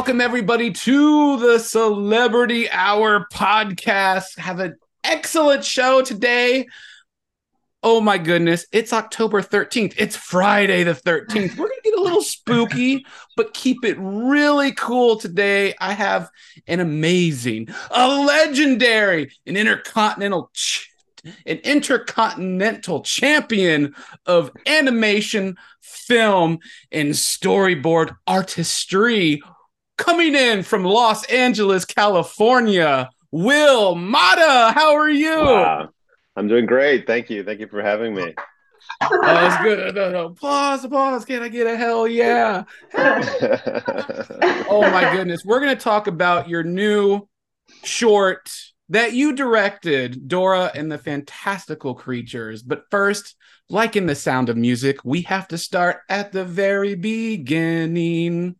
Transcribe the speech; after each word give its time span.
Welcome, 0.00 0.22
everybody, 0.22 0.70
to 0.70 1.38
the 1.40 1.58
Celebrity 1.58 2.70
Hour 2.70 3.26
podcast. 3.30 4.38
Have 4.38 4.58
an 4.58 4.76
excellent 5.04 5.62
show 5.62 6.00
today. 6.00 6.68
Oh 7.82 8.00
my 8.00 8.16
goodness, 8.16 8.64
it's 8.72 8.94
October 8.94 9.42
13th. 9.42 9.92
It's 9.98 10.16
Friday 10.16 10.84
the 10.84 10.94
13th. 10.94 11.50
We're 11.50 11.66
going 11.66 11.80
to 11.82 11.90
get 11.90 11.98
a 11.98 12.02
little 12.02 12.22
spooky, 12.22 13.04
but 13.36 13.52
keep 13.52 13.84
it 13.84 13.98
really 14.00 14.72
cool 14.72 15.18
today. 15.18 15.74
I 15.78 15.92
have 15.92 16.30
an 16.66 16.80
amazing, 16.80 17.68
a 17.90 18.08
legendary, 18.08 19.30
an 19.44 19.58
intercontinental 19.58 20.50
ch- 20.54 20.88
an 21.44 21.58
intercontinental 21.58 23.02
champion 23.02 23.94
of 24.24 24.50
animation, 24.66 25.58
film, 25.82 26.58
and 26.90 27.10
storyboard 27.10 28.16
artistry 28.26 29.42
coming 30.00 30.34
in 30.34 30.62
from 30.62 30.84
Los 30.84 31.24
Angeles, 31.26 31.84
California. 31.84 33.10
Will 33.30 33.94
Mata, 33.94 34.72
how 34.74 34.96
are 34.96 35.10
you? 35.10 35.36
Wow. 35.36 35.90
I'm 36.36 36.48
doing 36.48 36.66
great. 36.66 37.06
Thank 37.06 37.30
you. 37.30 37.44
Thank 37.44 37.60
you 37.60 37.68
for 37.68 37.82
having 37.82 38.14
me. 38.14 38.34
Oh, 39.02 39.20
that's 39.22 39.62
good. 39.62 39.94
No, 39.94 40.10
no. 40.10 40.30
Pause, 40.30 40.86
pause. 40.88 41.24
Can 41.24 41.42
I 41.42 41.48
get 41.48 41.66
a 41.66 41.76
hell 41.76 42.08
yeah? 42.08 42.64
oh 44.68 44.88
my 44.90 45.12
goodness. 45.12 45.44
We're 45.44 45.60
going 45.60 45.76
to 45.76 45.82
talk 45.82 46.06
about 46.06 46.48
your 46.48 46.64
new 46.64 47.28
short 47.84 48.50
that 48.88 49.12
you 49.12 49.34
directed, 49.34 50.26
Dora 50.28 50.70
and 50.74 50.90
the 50.90 50.98
Fantastical 50.98 51.94
Creatures. 51.94 52.62
But 52.62 52.84
first, 52.90 53.36
like 53.68 53.96
in 53.96 54.06
the 54.06 54.14
sound 54.14 54.48
of 54.48 54.56
music, 54.56 55.04
we 55.04 55.22
have 55.22 55.46
to 55.48 55.58
start 55.58 55.98
at 56.08 56.32
the 56.32 56.44
very 56.44 56.94
beginning. 56.94 58.56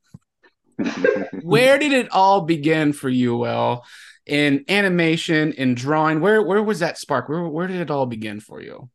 Where 1.42 1.78
did 1.78 1.92
it 1.92 2.08
all 2.10 2.42
begin 2.42 2.92
for 2.92 3.08
you, 3.08 3.36
Will? 3.36 3.84
In 4.26 4.64
animation, 4.68 5.52
in 5.52 5.74
drawing, 5.74 6.20
where 6.20 6.42
where 6.42 6.62
was 6.62 6.80
that 6.80 6.98
spark? 6.98 7.28
Where 7.28 7.44
where 7.48 7.66
did 7.66 7.80
it 7.80 7.90
all 7.90 8.06
begin 8.06 8.40
for 8.40 8.60
you? 8.60 8.90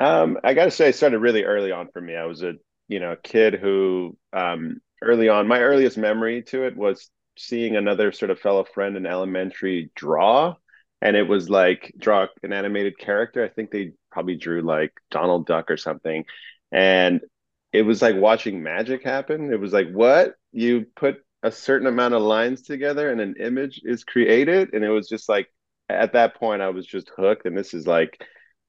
Um, 0.00 0.38
I 0.42 0.54
got 0.54 0.64
to 0.64 0.70
say, 0.70 0.88
it 0.88 0.96
started 0.96 1.18
really 1.18 1.44
early 1.44 1.72
on 1.72 1.88
for 1.92 2.00
me. 2.00 2.16
I 2.16 2.24
was 2.26 2.42
a 2.42 2.54
you 2.88 3.00
know 3.00 3.16
kid 3.22 3.54
who 3.54 4.16
um, 4.32 4.80
early 5.02 5.28
on, 5.28 5.46
my 5.46 5.60
earliest 5.60 5.98
memory 5.98 6.42
to 6.44 6.64
it 6.64 6.76
was 6.76 7.10
seeing 7.36 7.76
another 7.76 8.12
sort 8.12 8.30
of 8.30 8.38
fellow 8.38 8.64
friend 8.64 8.96
in 8.96 9.06
elementary 9.06 9.90
draw, 9.94 10.54
and 11.00 11.16
it 11.16 11.28
was 11.28 11.50
like 11.50 11.92
draw 11.98 12.26
an 12.42 12.52
animated 12.52 12.98
character. 12.98 13.44
I 13.44 13.48
think 13.48 13.70
they 13.70 13.92
probably 14.10 14.36
drew 14.36 14.62
like 14.62 14.92
Donald 15.10 15.46
Duck 15.46 15.70
or 15.70 15.76
something, 15.76 16.24
and 16.70 17.20
it 17.72 17.82
was 17.82 18.02
like 18.02 18.16
watching 18.16 18.62
magic 18.62 19.02
happen. 19.02 19.52
It 19.52 19.60
was 19.60 19.72
like 19.72 19.90
what 19.90 20.34
you 20.52 20.86
put 20.96 21.24
a 21.42 21.50
certain 21.50 21.86
amount 21.86 22.14
of 22.14 22.22
lines 22.22 22.62
together 22.62 23.10
and 23.10 23.20
an 23.20 23.36
image 23.40 23.80
is 23.84 24.04
created, 24.04 24.74
and 24.74 24.84
it 24.84 24.90
was 24.90 25.08
just 25.08 25.28
like 25.28 25.48
at 25.88 26.12
that 26.12 26.36
point 26.36 26.62
I 26.62 26.70
was 26.70 26.86
just 26.86 27.10
hooked. 27.16 27.46
And 27.46 27.56
this 27.56 27.74
is 27.74 27.86
like 27.86 28.22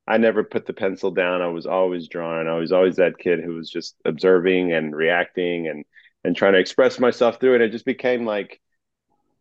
I 0.08 0.18
never 0.18 0.44
put 0.44 0.66
the 0.66 0.74
pencil 0.74 1.12
down. 1.12 1.42
I 1.42 1.48
was 1.48 1.66
always 1.66 2.08
drawing. 2.08 2.48
I 2.48 2.56
was 2.56 2.72
always 2.72 2.98
that 2.98 3.18
kid 3.18 3.42
who 3.42 3.56
was 3.56 3.70
just 3.70 3.96
observing 4.06 4.74
and 4.74 4.96
reacting 4.96 5.68
and 5.68 5.86
and 6.24 6.36
trying 6.36 6.54
to 6.54 6.60
express 6.60 7.00
myself 7.00 7.40
through 7.40 7.56
it. 7.56 7.62
It 7.62 7.72
just 7.72 7.86
became 7.86 8.26
like 8.26 8.62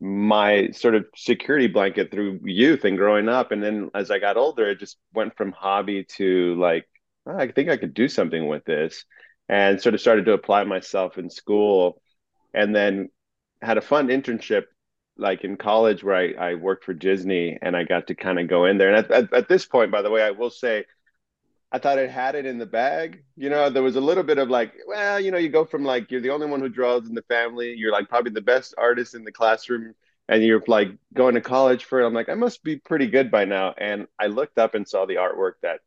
my 0.01 0.71
sort 0.73 0.97
of 0.97 1.07
security 1.17 1.69
blanket 1.69 2.11
through 2.11 2.41
youth 2.45 2.85
and 2.85 2.99
growing 2.99 3.29
up. 3.29 3.53
And 3.53 3.63
then 3.63 3.91
as 3.95 4.11
I 4.11 4.19
got 4.19 4.37
older, 4.37 4.69
it 4.69 4.81
just 4.81 4.99
went 5.15 5.37
from 5.37 5.53
hobby 5.53 6.05
to 6.17 6.57
like, 6.57 6.89
oh, 7.27 7.37
I 7.37 7.51
think 7.53 7.71
I 7.71 7.77
could 7.77 7.95
do 7.95 8.09
something 8.09 8.49
with 8.49 8.65
this 8.65 9.05
and 9.53 9.83
sort 9.83 9.95
of 9.95 10.01
started 10.01 10.25
to 10.25 10.33
apply 10.33 10.65
myself 10.65 11.19
in 11.19 11.29
school 11.29 12.01
and 12.55 12.75
then 12.75 13.11
had 13.61 13.77
a 13.77 13.83
fun 13.83 14.09
internship 14.09 14.65
like 15.19 15.45
in 15.45 15.59
college 15.59 16.03
where 16.03 16.17
I, 16.17 16.53
I 16.53 16.55
worked 16.55 16.85
for 16.85 16.95
Disney 16.95 17.59
and 17.61 17.77
I 17.77 17.85
got 17.85 18.07
to 18.07 18.15
kind 18.15 18.41
of 18.41 18.49
go 18.49 18.65
in 18.65 18.79
there. 18.79 18.95
And 18.95 19.05
at, 19.05 19.11
at, 19.11 19.35
at 19.35 19.49
this 19.51 19.67
point, 19.67 19.93
by 19.93 20.01
the 20.01 20.11
way, 20.11 20.23
I 20.23 20.31
will 20.31 20.49
say, 20.49 20.87
I 21.71 21.79
thought 21.79 21.99
I 21.99 22.07
had 22.07 22.35
it 22.35 22.47
in 22.47 22.57
the 22.57 22.65
bag. 22.65 23.25
You 23.37 23.51
know, 23.51 23.69
there 23.69 23.83
was 23.83 23.97
a 23.97 24.01
little 24.01 24.23
bit 24.23 24.39
of 24.39 24.49
like, 24.49 24.73
well, 24.87 25.21
you 25.21 25.31
know, 25.31 25.37
you 25.37 25.51
go 25.51 25.67
from 25.67 25.85
like 25.85 26.11
you're 26.11 26.23
the 26.23 26.31
only 26.31 26.47
one 26.47 26.61
who 26.61 26.71
draws 26.71 27.07
in 27.07 27.15
the 27.15 27.23
family, 27.29 27.75
you're 27.77 27.93
like 27.93 28.09
probably 28.09 28.33
the 28.33 28.41
best 28.41 28.75
artist 28.79 29.15
in 29.15 29.23
the 29.23 29.33
classroom, 29.33 29.93
and 30.31 30.43
you're 30.43 30.63
like 30.67 30.89
going 31.13 31.35
to 31.35 31.43
college 31.43 31.85
for 31.85 32.01
it. 32.01 32.07
I'm 32.07 32.15
like, 32.15 32.31
I 32.31 32.35
must 32.37 32.65
be 32.65 32.77
pretty 32.77 33.07
good 33.07 33.31
by 33.31 33.45
now. 33.45 33.75
And 33.77 34.07
I 34.19 34.29
looked 34.29 34.57
up 34.57 34.75
and 34.75 34.89
saw 34.89 35.05
the 35.05 35.17
artwork 35.17 35.53
that 35.61 35.81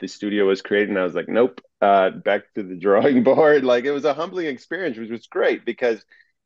the 0.00 0.08
studio 0.08 0.46
was 0.46 0.62
created 0.62 0.90
And 0.90 0.98
I 0.98 1.04
was 1.04 1.14
like, 1.14 1.28
nope, 1.28 1.60
uh, 1.80 2.10
back 2.10 2.52
to 2.54 2.62
the 2.62 2.76
drawing 2.76 3.22
board. 3.24 3.64
Like 3.64 3.84
it 3.84 3.92
was 3.92 4.04
a 4.04 4.14
humbling 4.14 4.46
experience, 4.46 4.98
which 4.98 5.10
was 5.10 5.26
great 5.26 5.64
because 5.64 6.04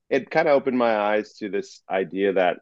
it 0.08 0.30
kind 0.30 0.48
of 0.48 0.54
opened 0.54 0.78
my 0.78 0.96
eyes 0.96 1.34
to 1.34 1.48
this 1.48 1.82
idea 1.90 2.34
that, 2.34 2.58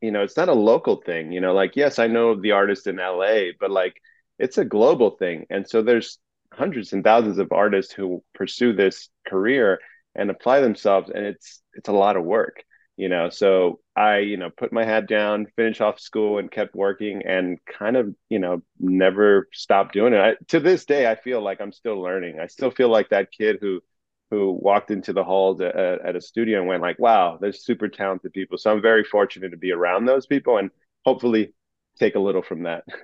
you 0.00 0.10
know, 0.10 0.22
it's 0.22 0.36
not 0.36 0.48
a 0.48 0.54
local 0.54 0.96
thing. 0.96 1.32
You 1.32 1.40
know, 1.40 1.54
like 1.54 1.76
yes, 1.76 1.98
I 1.98 2.06
know 2.06 2.40
the 2.40 2.52
artist 2.52 2.86
in 2.86 2.96
LA, 2.98 3.52
but 3.58 3.70
like 3.70 4.00
it's 4.38 4.58
a 4.58 4.64
global 4.64 5.10
thing. 5.10 5.46
And 5.50 5.68
so 5.68 5.82
there's 5.82 6.18
hundreds 6.52 6.92
and 6.92 7.04
thousands 7.04 7.38
of 7.38 7.52
artists 7.52 7.92
who 7.92 8.22
pursue 8.34 8.72
this 8.72 9.08
career 9.26 9.80
and 10.14 10.30
apply 10.30 10.60
themselves 10.60 11.10
and 11.14 11.24
it's 11.24 11.62
it's 11.74 11.88
a 11.88 11.92
lot 11.92 12.16
of 12.16 12.24
work 12.24 12.64
you 13.00 13.08
know 13.08 13.30
so 13.30 13.80
i 13.96 14.18
you 14.18 14.36
know 14.36 14.50
put 14.50 14.74
my 14.74 14.84
hat 14.84 15.08
down 15.08 15.46
finished 15.56 15.80
off 15.80 15.98
school 15.98 16.38
and 16.38 16.50
kept 16.50 16.74
working 16.74 17.22
and 17.24 17.58
kind 17.64 17.96
of 17.96 18.14
you 18.28 18.38
know 18.38 18.60
never 18.78 19.48
stopped 19.54 19.94
doing 19.94 20.12
it 20.12 20.20
I, 20.20 20.34
to 20.48 20.60
this 20.60 20.84
day 20.84 21.10
i 21.10 21.14
feel 21.14 21.42
like 21.42 21.62
i'm 21.62 21.72
still 21.72 22.00
learning 22.00 22.38
i 22.38 22.46
still 22.46 22.70
feel 22.70 22.90
like 22.90 23.08
that 23.08 23.32
kid 23.32 23.56
who 23.60 23.80
who 24.30 24.52
walked 24.52 24.90
into 24.90 25.14
the 25.14 25.24
halls 25.24 25.62
at, 25.62 25.74
at 25.74 26.14
a 26.14 26.20
studio 26.20 26.58
and 26.58 26.68
went 26.68 26.82
like 26.82 26.98
wow 26.98 27.38
there's 27.40 27.64
super 27.64 27.88
talented 27.88 28.34
people 28.34 28.58
so 28.58 28.70
i'm 28.70 28.82
very 28.82 29.02
fortunate 29.02 29.48
to 29.48 29.56
be 29.56 29.72
around 29.72 30.04
those 30.04 30.26
people 30.26 30.58
and 30.58 30.70
hopefully 31.06 31.54
take 31.98 32.16
a 32.16 32.20
little 32.20 32.42
from 32.42 32.64
that 32.64 32.84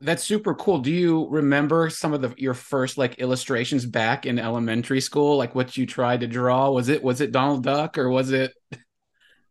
That's 0.00 0.22
super 0.22 0.54
cool. 0.54 0.80
Do 0.80 0.92
you 0.92 1.26
remember 1.30 1.88
some 1.88 2.12
of 2.12 2.20
the 2.20 2.34
your 2.36 2.52
first 2.52 2.98
like 2.98 3.18
illustrations 3.18 3.86
back 3.86 4.26
in 4.26 4.38
elementary 4.38 5.00
school? 5.00 5.38
Like 5.38 5.54
what 5.54 5.78
you 5.78 5.86
tried 5.86 6.20
to 6.20 6.26
draw? 6.26 6.68
Was 6.70 6.90
it 6.90 7.02
was 7.02 7.22
it 7.22 7.32
Donald 7.32 7.62
Duck 7.62 7.96
or 7.96 8.10
was 8.10 8.30
it 8.30 8.52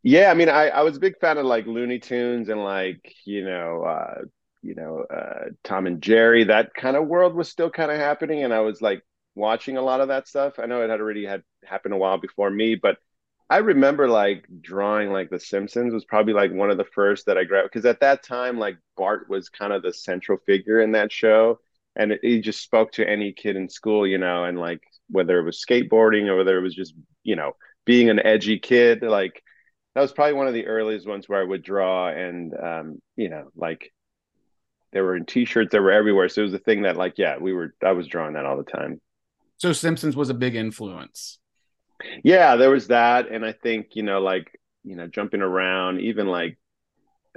Yeah, 0.05 0.29
I 0.29 0.35
mean 0.35 0.49
I, 0.49 0.67
I 0.69 0.81
was 0.83 0.97
a 0.97 0.99
big 0.99 1.17
fan 1.19 1.38
of 1.39 1.45
like 1.47 1.66
Looney 1.66 1.97
Tunes 1.99 2.49
and 2.49 2.63
like, 2.63 3.16
you 3.25 3.43
know, 3.43 3.83
uh, 3.83 4.21
you 4.61 4.75
know, 4.75 4.99
uh, 5.09 5.45
Tom 5.63 5.88
and 5.88 6.01
Jerry. 6.01 6.43
That 6.45 6.73
kind 6.75 6.95
of 6.95 7.07
world 7.07 7.33
was 7.35 7.49
still 7.49 7.71
kind 7.71 7.89
of 7.91 7.97
happening 7.97 8.43
and 8.43 8.53
I 8.53 8.59
was 8.59 8.81
like 8.83 9.01
watching 9.33 9.77
a 9.77 9.81
lot 9.81 10.01
of 10.01 10.09
that 10.09 10.27
stuff. 10.27 10.59
I 10.59 10.67
know 10.67 10.83
it 10.83 10.91
had 10.91 11.01
already 11.01 11.25
had 11.25 11.43
happened 11.66 11.95
a 11.95 11.97
while 11.97 12.19
before 12.19 12.51
me, 12.51 12.75
but 12.75 12.97
I 13.49 13.59
remember 13.59 14.09
like 14.09 14.45
drawing 14.61 15.11
like 15.11 15.29
The 15.31 15.39
Simpsons 15.39 15.93
was 15.93 16.05
probably 16.05 16.33
like 16.33 16.53
one 16.53 16.72
of 16.72 16.77
the 16.79 16.85
first 16.85 17.27
that 17.27 17.37
I 17.39 17.45
grabbed 17.45 17.72
because 17.72 17.85
at 17.87 18.01
that 18.01 18.23
time 18.23 18.59
like 18.59 18.77
Bart 18.97 19.29
was 19.29 19.49
kind 19.49 19.73
of 19.73 19.83
the 19.83 19.93
central 19.93 20.39
figure 20.47 20.81
in 20.81 20.93
that 20.93 21.13
show, 21.13 21.59
and 21.95 22.19
he 22.23 22.41
just 22.41 22.63
spoke 22.63 22.91
to 22.93 23.09
any 23.09 23.33
kid 23.33 23.55
in 23.57 23.69
school, 23.69 24.07
you 24.07 24.17
know, 24.19 24.45
and 24.45 24.59
like 24.59 24.81
whether 25.09 25.39
it 25.39 25.45
was 25.45 25.63
skateboarding 25.67 26.27
or 26.27 26.37
whether 26.37 26.57
it 26.57 26.63
was 26.63 26.75
just 26.75 26.95
you 27.23 27.37
know 27.37 27.53
being 27.85 28.09
an 28.09 28.19
edgy 28.25 28.59
kid, 28.59 29.03
like 29.03 29.43
that 29.95 30.01
was 30.01 30.11
probably 30.11 30.33
one 30.33 30.47
of 30.47 30.53
the 30.53 30.67
earliest 30.67 31.07
ones 31.07 31.28
where 31.28 31.41
I 31.41 31.44
would 31.44 31.63
draw, 31.63 32.09
and 32.09 32.53
um, 32.53 33.01
you 33.16 33.29
know, 33.29 33.50
like 33.56 33.91
they 34.91 35.01
were 35.01 35.16
in 35.16 35.25
T-shirts, 35.25 35.72
they 35.72 35.79
were 35.79 35.91
everywhere, 35.91 36.29
so 36.29 36.41
it 36.41 36.45
was 36.45 36.53
a 36.53 36.59
thing 36.59 36.83
that 36.83 36.97
like 36.97 37.17
yeah, 37.17 37.38
we 37.38 37.53
were 37.53 37.73
I 37.83 37.94
was 37.94 38.07
drawing 38.07 38.34
that 38.34 38.45
all 38.45 38.57
the 38.57 38.63
time. 38.63 39.01
So 39.57 39.73
Simpsons 39.73 40.16
was 40.16 40.29
a 40.29 40.34
big 40.34 40.55
influence. 40.55 41.39
Yeah 42.23 42.55
there 42.55 42.69
was 42.69 42.88
that. 42.88 43.29
And 43.31 43.45
i 43.45 43.53
think 43.53 43.96
you 43.96 44.03
know 44.03 44.19
like 44.19 44.59
you 44.84 44.96
know 44.96 45.08
jumping 45.08 45.41
around 45.41 46.02
even 46.02 46.28
like 46.28 46.58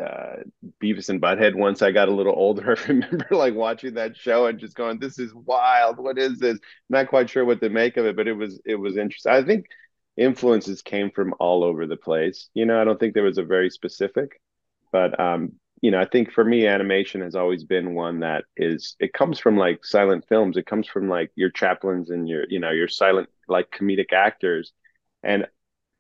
uh 0.00 0.37
beavis 0.82 1.09
and 1.09 1.21
butthead 1.21 1.56
once 1.56 1.82
i 1.82 1.91
got 1.91 2.09
a 2.09 2.15
little 2.15 2.35
older 2.37 2.77
i 2.85 2.87
remember 2.87 3.27
like 3.32 3.55
watching 3.55 3.94
that 3.94 4.17
show 4.17 4.47
and 4.47 4.61
just 4.61 4.77
going 4.77 4.99
this 4.99 5.19
is 5.19 5.35
wild. 5.35 5.99
What 5.99 6.19
is 6.19 6.38
this? 6.38 6.59
Not 6.88 7.09
quite 7.09 7.29
sure 7.31 7.44
what 7.44 7.61
to 7.61 7.69
make 7.69 7.97
of 7.97 8.06
it 8.06 8.17
but 8.17 8.29
it 8.29 8.35
was 8.35 8.61
it 8.65 8.77
was 8.77 8.97
interesting. 8.97 9.32
I 9.32 9.43
think 9.43 9.67
influences 10.19 10.82
came 10.82 11.11
from 11.11 11.35
all 11.41 11.65
over 11.65 11.87
the 11.87 11.97
place. 11.97 12.49
You 12.55 12.67
know 12.67 12.81
i 12.81 12.85
don't 12.85 12.99
think 13.00 13.15
there 13.15 13.23
was 13.23 13.38
a 13.38 13.43
very 13.44 13.70
specific 13.70 14.41
but 14.93 15.19
um 15.20 15.53
you 15.81 15.91
know 15.91 16.00
i 16.00 16.05
think 16.05 16.32
for 16.32 16.44
me 16.44 16.67
animation 16.67 17.20
has 17.20 17.35
always 17.35 17.65
been 17.65 17.94
one 17.94 18.20
that 18.20 18.44
is 18.56 18.97
it 19.00 19.12
comes 19.12 19.38
from 19.38 19.56
like 19.56 19.85
silent 19.85 20.25
films. 20.29 20.56
It 20.56 20.67
comes 20.67 20.87
from 20.88 21.09
like 21.09 21.31
your 21.35 21.50
chaplins 21.50 22.11
and 22.11 22.29
your 22.29 22.44
you 22.49 22.59
know 22.61 22.70
your 22.70 22.88
silent 22.88 23.29
like 23.49 23.70
comedic 23.70 24.12
actors. 24.12 24.73
And 25.23 25.47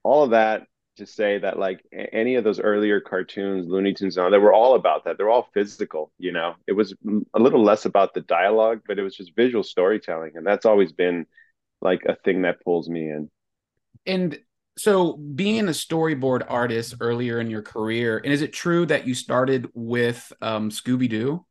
all 0.02 0.24
of 0.24 0.30
that 0.30 0.66
to 0.96 1.06
say 1.06 1.38
that 1.38 1.58
like 1.58 1.80
any 1.92 2.34
of 2.36 2.44
those 2.44 2.58
earlier 2.60 3.00
cartoons 3.00 3.66
looney 3.68 3.94
tunes 3.94 4.16
they 4.16 4.38
were 4.38 4.52
all 4.52 4.74
about 4.74 5.04
that. 5.04 5.16
They're 5.16 5.30
all 5.30 5.48
physical 5.54 6.12
you 6.18 6.32
know? 6.32 6.54
It 6.66 6.72
was 6.72 6.94
a 7.34 7.38
little 7.38 7.62
less 7.62 7.84
about 7.84 8.14
the 8.14 8.20
dialogue 8.22 8.82
but 8.86 8.98
it 8.98 9.02
was 9.02 9.16
just 9.16 9.36
visual 9.36 9.62
storytelling. 9.64 10.32
And 10.36 10.46
that's 10.46 10.66
always 10.66 10.92
been 10.92 11.26
like 11.80 12.02
a 12.06 12.16
thing 12.16 12.42
that 12.42 12.62
pulls 12.64 12.88
me 12.88 13.02
in 13.10 13.30
and 14.06 14.38
so 14.76 15.16
being 15.16 15.66
a 15.68 15.72
storyboard 15.72 16.44
artist 16.48 16.94
earlier 17.00 17.40
in 17.40 17.50
your 17.50 17.62
career 17.62 18.18
and 18.18 18.32
is 18.32 18.42
it 18.42 18.52
true 18.52 18.86
that 18.86 19.06
you 19.06 19.14
started 19.14 19.68
with 19.74 20.32
um, 20.40 20.70
scooby-doo 20.70 21.44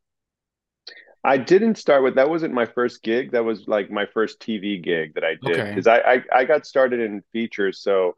I 1.24 1.36
didn't 1.36 1.76
start 1.76 2.04
with 2.04 2.14
that. 2.14 2.30
Wasn't 2.30 2.54
my 2.54 2.64
first 2.64 3.02
gig. 3.02 3.32
That 3.32 3.44
was 3.44 3.66
like 3.66 3.90
my 3.90 4.06
first 4.06 4.40
TV 4.40 4.82
gig 4.82 5.14
that 5.14 5.24
I 5.24 5.30
did 5.30 5.68
because 5.68 5.86
okay. 5.86 6.02
I, 6.02 6.14
I, 6.14 6.22
I 6.40 6.44
got 6.44 6.64
started 6.64 7.00
in 7.00 7.22
features. 7.32 7.80
So 7.80 8.16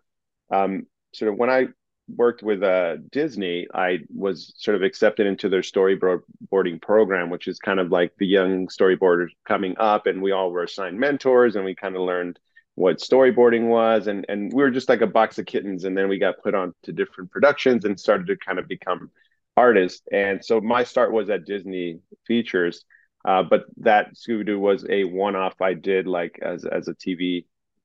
um, 0.51 0.87
sort 1.13 1.33
of 1.33 1.39
when 1.39 1.51
I 1.51 1.69
worked 2.17 2.43
with 2.43 2.63
uh, 2.63 2.97
Disney, 3.11 3.67
I 3.73 4.01
was 4.15 4.53
sort 4.57 4.75
of 4.75 4.83
accepted 4.83 5.27
into 5.27 5.49
their 5.49 5.63
storyboarding 5.63 6.83
program, 6.83 7.31
which 7.31 7.49
is 7.49 7.59
kind 7.59 7.81
of 7.81 7.91
like 7.91 8.13
the 8.19 8.27
young 8.27 8.69
storyboarders 8.69 9.31
coming 9.47 9.77
up, 9.79 10.07
and 10.07 10.23
we 10.23 10.33
all 10.33 10.51
were 10.51 10.65
assigned 10.65 10.99
mentors, 10.99 11.57
and 11.57 11.65
we 11.65 11.75
kind 11.75 11.97
of 11.97 12.03
learned 12.03 12.39
what 12.81 12.99
storyboarding 12.99 13.69
was, 13.69 14.07
and 14.07 14.25
and 14.31 14.51
we 14.55 14.63
were 14.63 14.71
just 14.71 14.89
like 14.89 15.03
a 15.03 15.07
box 15.07 15.39
of 15.39 15.45
kittens, 15.45 15.85
and 15.85 15.97
then 15.97 16.09
we 16.09 16.19
got 16.19 16.43
put 16.43 16.55
on 16.55 16.73
to 16.85 16.93
different 16.93 17.31
productions 17.31 17.85
and 17.85 18.01
started 18.01 18.27
to 18.29 18.37
kind 18.39 18.59
of 18.59 18.67
become 18.67 19.11
artists. 19.55 20.01
And 20.11 20.43
so 20.43 20.63
my 20.63 20.85
start 20.85 21.13
was 21.13 21.29
at 21.29 21.45
Disney 21.45 22.01
Features, 22.27 22.87
uh, 23.27 23.43
but 23.43 23.67
that 23.77 24.15
Scooby 24.15 24.47
Doo 24.47 24.59
was 24.59 24.87
a 24.89 25.05
one 25.05 25.37
off 25.37 25.61
I 25.61 25.75
did 25.75 26.07
like 26.07 26.39
as 26.41 26.65
as 26.65 26.89
a 26.89 26.95
TV 26.95 27.45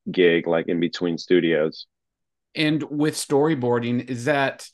gig, 0.09 0.47
like 0.47 0.69
in 0.69 0.80
between 0.80 1.18
studios. 1.18 1.88
And 2.56 2.81
with 2.83 3.15
storyboarding, 3.15 4.09
is 4.09 4.25
that 4.25 4.65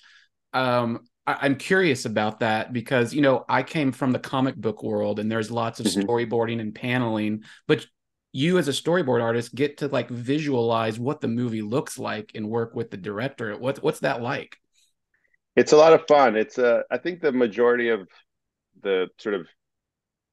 um 0.54 1.00
I, 1.26 1.48
am 1.48 1.56
curious 1.56 2.06
about 2.06 2.42
that 2.42 2.74
because 2.74 3.12
you 3.12 3.24
know 3.24 3.44
I 3.50 3.64
came 3.64 3.92
from 3.92 4.12
the 4.12 4.20
comic 4.20 4.56
book 4.56 4.84
world 4.84 5.18
and 5.20 5.32
there's 5.32 5.50
lots 5.50 5.80
of 5.80 5.88
mm-hmm. 5.88 6.02
storyboarding 6.02 6.60
and 6.60 6.76
paneling, 6.76 7.44
but 7.68 7.88
you 8.34 8.58
as 8.58 8.68
a 8.68 8.72
storyboard 8.72 9.22
artist 9.22 9.54
get 9.54 9.78
to 9.78 9.88
like 9.88 10.10
visualize 10.10 11.00
what 11.00 11.22
the 11.22 11.28
movie 11.28 11.62
looks 11.62 12.00
like 12.00 12.32
and 12.36 12.50
work 12.50 12.76
with 12.76 12.92
the 12.92 12.98
director. 12.98 13.58
What 13.58 13.84
what's 13.84 14.00
that 14.00 14.22
like? 14.22 14.58
It's 15.56 15.74
a 15.74 15.78
lot 15.78 15.94
of 15.94 16.08
fun. 16.08 16.38
It's 16.38 16.58
uh, 16.58 16.84
I 16.90 16.98
think 16.98 17.22
the 17.22 17.32
majority 17.32 17.90
of 17.90 18.08
the 18.82 19.08
sort 19.18 19.36
of 19.36 19.48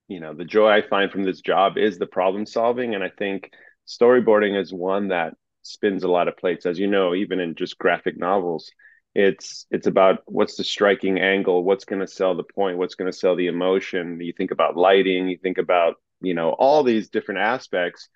you 0.06 0.20
know 0.20 0.34
the 0.34 0.44
joy 0.44 0.70
I 0.70 0.82
find 0.82 1.10
from 1.10 1.24
this 1.24 1.40
job 1.40 1.76
is 1.76 1.98
the 1.98 2.06
problem 2.06 2.46
solving, 2.46 2.94
and 2.94 3.02
I 3.02 3.10
think 3.10 3.50
storyboarding 3.86 4.60
is 4.60 4.72
one 4.72 5.08
that 5.08 5.34
spins 5.62 6.04
a 6.04 6.08
lot 6.08 6.28
of 6.28 6.36
plates 6.36 6.66
as 6.66 6.78
you 6.78 6.86
know 6.86 7.14
even 7.14 7.40
in 7.40 7.54
just 7.54 7.78
graphic 7.78 8.16
novels 8.16 8.70
it's 9.14 9.66
it's 9.70 9.86
about 9.86 10.20
what's 10.26 10.56
the 10.56 10.64
striking 10.64 11.18
angle 11.18 11.64
what's 11.64 11.84
going 11.84 12.00
to 12.00 12.06
sell 12.06 12.34
the 12.34 12.44
point 12.44 12.78
what's 12.78 12.94
going 12.94 13.10
to 13.10 13.16
sell 13.16 13.36
the 13.36 13.48
emotion 13.48 14.18
you 14.20 14.32
think 14.32 14.50
about 14.50 14.76
lighting 14.76 15.28
you 15.28 15.36
think 15.42 15.58
about 15.58 15.96
you 16.20 16.34
know 16.34 16.50
all 16.50 16.82
these 16.82 17.08
different 17.08 17.40
aspects 17.40 18.08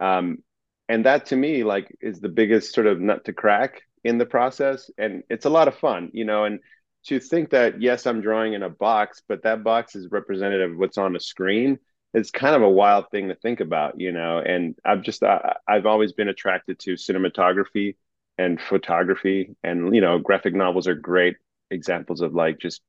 um, 0.00 0.38
and 0.88 1.06
that 1.06 1.26
to 1.26 1.36
me 1.36 1.64
like 1.64 1.94
is 2.00 2.20
the 2.20 2.28
biggest 2.28 2.74
sort 2.74 2.86
of 2.86 3.00
nut 3.00 3.24
to 3.24 3.32
crack 3.32 3.82
in 4.04 4.18
the 4.18 4.26
process 4.26 4.90
and 4.98 5.22
it's 5.28 5.46
a 5.46 5.50
lot 5.50 5.68
of 5.68 5.76
fun 5.76 6.10
you 6.12 6.24
know 6.24 6.44
and 6.44 6.60
to 7.04 7.18
think 7.20 7.50
that 7.50 7.80
yes 7.80 8.06
i'm 8.06 8.20
drawing 8.20 8.52
in 8.52 8.62
a 8.62 8.70
box 8.70 9.22
but 9.28 9.42
that 9.42 9.64
box 9.64 9.96
is 9.96 10.10
representative 10.10 10.72
of 10.72 10.78
what's 10.78 10.98
on 10.98 11.12
the 11.12 11.20
screen 11.20 11.78
it's 12.16 12.30
kind 12.30 12.56
of 12.56 12.62
a 12.62 12.70
wild 12.70 13.10
thing 13.10 13.28
to 13.28 13.34
think 13.34 13.60
about, 13.60 14.00
you 14.00 14.10
know. 14.10 14.38
And 14.38 14.74
I've 14.86 15.02
just 15.02 15.22
I, 15.22 15.56
I've 15.68 15.84
always 15.84 16.12
been 16.12 16.28
attracted 16.28 16.78
to 16.80 16.94
cinematography 16.94 17.96
and 18.38 18.60
photography, 18.60 19.54
and 19.62 19.94
you 19.94 20.00
know, 20.00 20.18
graphic 20.18 20.54
novels 20.54 20.88
are 20.88 20.94
great 20.94 21.36
examples 21.70 22.22
of 22.22 22.34
like 22.34 22.58
just 22.58 22.80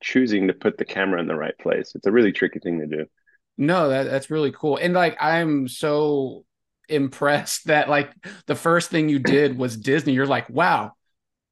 choosing 0.00 0.46
to 0.46 0.52
put 0.54 0.78
the 0.78 0.84
camera 0.84 1.20
in 1.20 1.26
the 1.26 1.34
right 1.34 1.58
place. 1.58 1.92
It's 1.96 2.06
a 2.06 2.12
really 2.12 2.30
tricky 2.30 2.60
thing 2.60 2.78
to 2.78 2.86
do. 2.86 3.06
No, 3.56 3.88
that 3.88 4.04
that's 4.04 4.30
really 4.30 4.52
cool, 4.52 4.76
and 4.76 4.94
like 4.94 5.16
I'm 5.20 5.68
so 5.68 6.44
impressed 6.88 7.64
that 7.66 7.88
like 7.88 8.12
the 8.46 8.54
first 8.54 8.90
thing 8.90 9.08
you 9.08 9.18
did 9.18 9.56
was 9.56 9.76
Disney. 9.76 10.12
You're 10.12 10.26
like, 10.26 10.48
wow, 10.50 10.92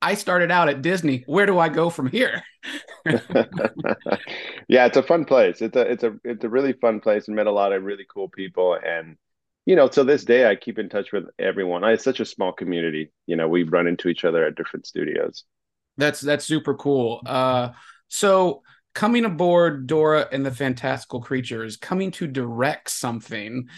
I 0.00 0.14
started 0.14 0.50
out 0.50 0.68
at 0.68 0.82
Disney. 0.82 1.22
Where 1.26 1.46
do 1.46 1.58
I 1.58 1.68
go 1.68 1.90
from 1.90 2.08
here? 2.08 2.42
yeah, 3.06 4.86
it's 4.86 4.96
a 4.96 5.02
fun 5.02 5.24
place. 5.24 5.62
It's 5.62 5.76
a 5.76 5.80
it's 5.80 6.02
a 6.02 6.14
it's 6.24 6.44
a 6.44 6.48
really 6.48 6.72
fun 6.72 7.00
place 7.00 7.28
and 7.28 7.36
met 7.36 7.46
a 7.46 7.52
lot 7.52 7.72
of 7.72 7.84
really 7.84 8.06
cool 8.12 8.28
people. 8.28 8.76
And 8.84 9.16
you 9.64 9.76
know, 9.76 9.86
to 9.88 10.02
this 10.02 10.24
day, 10.24 10.48
I 10.48 10.56
keep 10.56 10.78
in 10.78 10.88
touch 10.88 11.12
with 11.12 11.26
everyone. 11.38 11.84
I, 11.84 11.92
it's 11.92 12.04
such 12.04 12.18
a 12.20 12.24
small 12.24 12.52
community. 12.52 13.12
You 13.26 13.36
know, 13.36 13.48
we 13.48 13.62
run 13.62 13.86
into 13.86 14.08
each 14.08 14.24
other 14.24 14.44
at 14.44 14.56
different 14.56 14.86
studios. 14.86 15.44
That's 15.96 16.20
that's 16.20 16.44
super 16.44 16.74
cool. 16.74 17.22
Uh, 17.24 17.70
so 18.08 18.62
coming 18.94 19.24
aboard 19.24 19.86
Dora 19.86 20.28
and 20.32 20.44
the 20.44 20.50
Fantastical 20.50 21.20
Creatures, 21.20 21.76
coming 21.76 22.10
to 22.12 22.26
direct 22.26 22.90
something, 22.90 23.68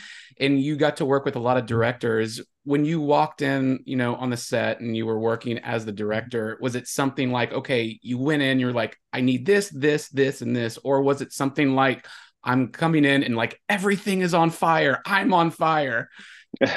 and 0.41 0.61
you 0.61 0.77
got 0.77 0.97
to 0.97 1.05
work 1.05 1.25
with 1.25 1.37
a 1.37 1.41
lot 1.41 1.57
of 1.57 1.67
directors. 1.67 2.41
When 2.65 2.85
you 2.85 3.01
walked 3.01 3.43
in, 3.43 3.81
you 3.85 3.97
know, 3.97 4.17
on 4.17 4.31
the 4.31 4.37
set 4.37 4.81
and 4.81 4.97
you 4.97 5.07
were 5.07 5.19
working 5.19 5.59
as 5.59 5.85
the 5.85 5.93
director, 5.93 6.59
was 6.61 6.75
it 6.75 6.89
something 6.89 7.31
like, 7.31 7.53
okay, 7.53 7.99
you 8.03 8.19
went 8.19 8.43
in, 8.43 8.59
you're 8.59 8.73
like, 8.73 8.99
I 9.13 9.21
need 9.21 9.47
this, 9.47 9.69
this, 9.69 10.09
this, 10.09 10.43
and 10.43 10.57
this, 10.57 10.79
or 10.83 11.03
was 11.03 11.21
it 11.21 11.33
something 11.33 11.75
like, 11.75 12.07
I'm 12.43 12.69
coming 12.69 13.05
in 13.05 13.23
and 13.23 13.37
like 13.37 13.61
everything 13.69 14.21
is 14.21 14.35
on 14.35 14.51
fire, 14.51 15.01
I'm 15.07 15.33
on 15.33 15.51
fire? 15.51 16.11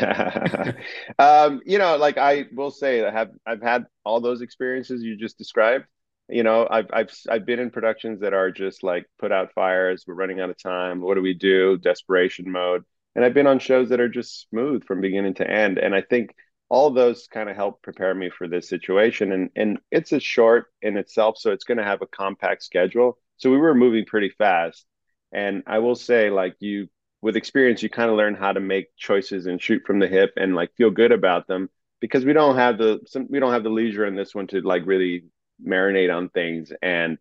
um, 1.19 1.61
you 1.65 1.77
know, 1.77 1.97
like 1.97 2.17
I 2.17 2.45
will 2.51 2.71
say, 2.71 3.05
I 3.05 3.11
have 3.11 3.29
I've 3.45 3.61
had 3.61 3.85
all 4.03 4.19
those 4.19 4.41
experiences 4.41 5.03
you 5.03 5.15
just 5.15 5.37
described 5.37 5.85
you 6.29 6.43
know 6.43 6.67
I've, 6.69 6.87
I've 6.91 7.11
i've 7.29 7.45
been 7.45 7.59
in 7.59 7.69
productions 7.69 8.21
that 8.21 8.33
are 8.33 8.51
just 8.51 8.83
like 8.83 9.05
put 9.19 9.31
out 9.31 9.53
fires 9.53 10.03
we're 10.05 10.15
running 10.15 10.39
out 10.39 10.49
of 10.49 10.61
time 10.61 11.01
what 11.01 11.15
do 11.15 11.21
we 11.21 11.33
do? 11.33 11.77
Desperation 11.77 12.51
mode. 12.51 12.83
And 13.15 13.23
i've 13.23 13.33
been 13.33 13.47
on 13.47 13.59
shows 13.59 13.89
that 13.89 13.99
are 13.99 14.09
just 14.09 14.47
smooth 14.49 14.83
from 14.85 15.01
beginning 15.01 15.35
to 15.35 15.49
end. 15.49 15.77
And 15.77 15.95
i 15.95 16.01
think 16.01 16.33
all 16.69 16.89
those 16.91 17.27
kind 17.27 17.49
of 17.49 17.55
help 17.55 17.81
prepare 17.81 18.13
me 18.13 18.29
for 18.29 18.47
this 18.47 18.69
situation. 18.69 19.31
And 19.31 19.49
and 19.55 19.79
it's 19.91 20.11
a 20.11 20.19
short 20.19 20.67
in 20.81 20.97
itself 20.97 21.37
so 21.37 21.51
it's 21.51 21.63
going 21.63 21.77
to 21.77 21.83
have 21.83 22.01
a 22.01 22.07
compact 22.07 22.63
schedule. 22.63 23.17
So 23.37 23.51
we 23.51 23.57
were 23.57 23.75
moving 23.75 24.05
pretty 24.05 24.29
fast. 24.29 24.85
And 25.31 25.63
i 25.67 25.79
will 25.79 25.95
say 25.95 26.29
like 26.29 26.55
you 26.59 26.89
with 27.21 27.35
experience 27.35 27.81
you 27.81 27.89
kind 27.89 28.09
of 28.09 28.17
learn 28.17 28.35
how 28.35 28.53
to 28.53 28.59
make 28.59 28.95
choices 28.97 29.47
and 29.47 29.61
shoot 29.61 29.83
from 29.85 29.99
the 29.99 30.07
hip 30.07 30.33
and 30.37 30.55
like 30.55 30.75
feel 30.75 30.91
good 30.91 31.11
about 31.11 31.47
them 31.47 31.69
because 31.99 32.25
we 32.25 32.33
don't 32.33 32.57
have 32.57 32.77
the 32.77 32.99
some, 33.07 33.27
we 33.29 33.39
don't 33.39 33.53
have 33.53 33.63
the 33.63 33.69
leisure 33.69 34.05
in 34.05 34.15
this 34.15 34.35
one 34.35 34.47
to 34.47 34.61
like 34.61 34.85
really 34.85 35.25
marinate 35.65 36.15
on 36.15 36.29
things. 36.29 36.71
And 36.81 37.17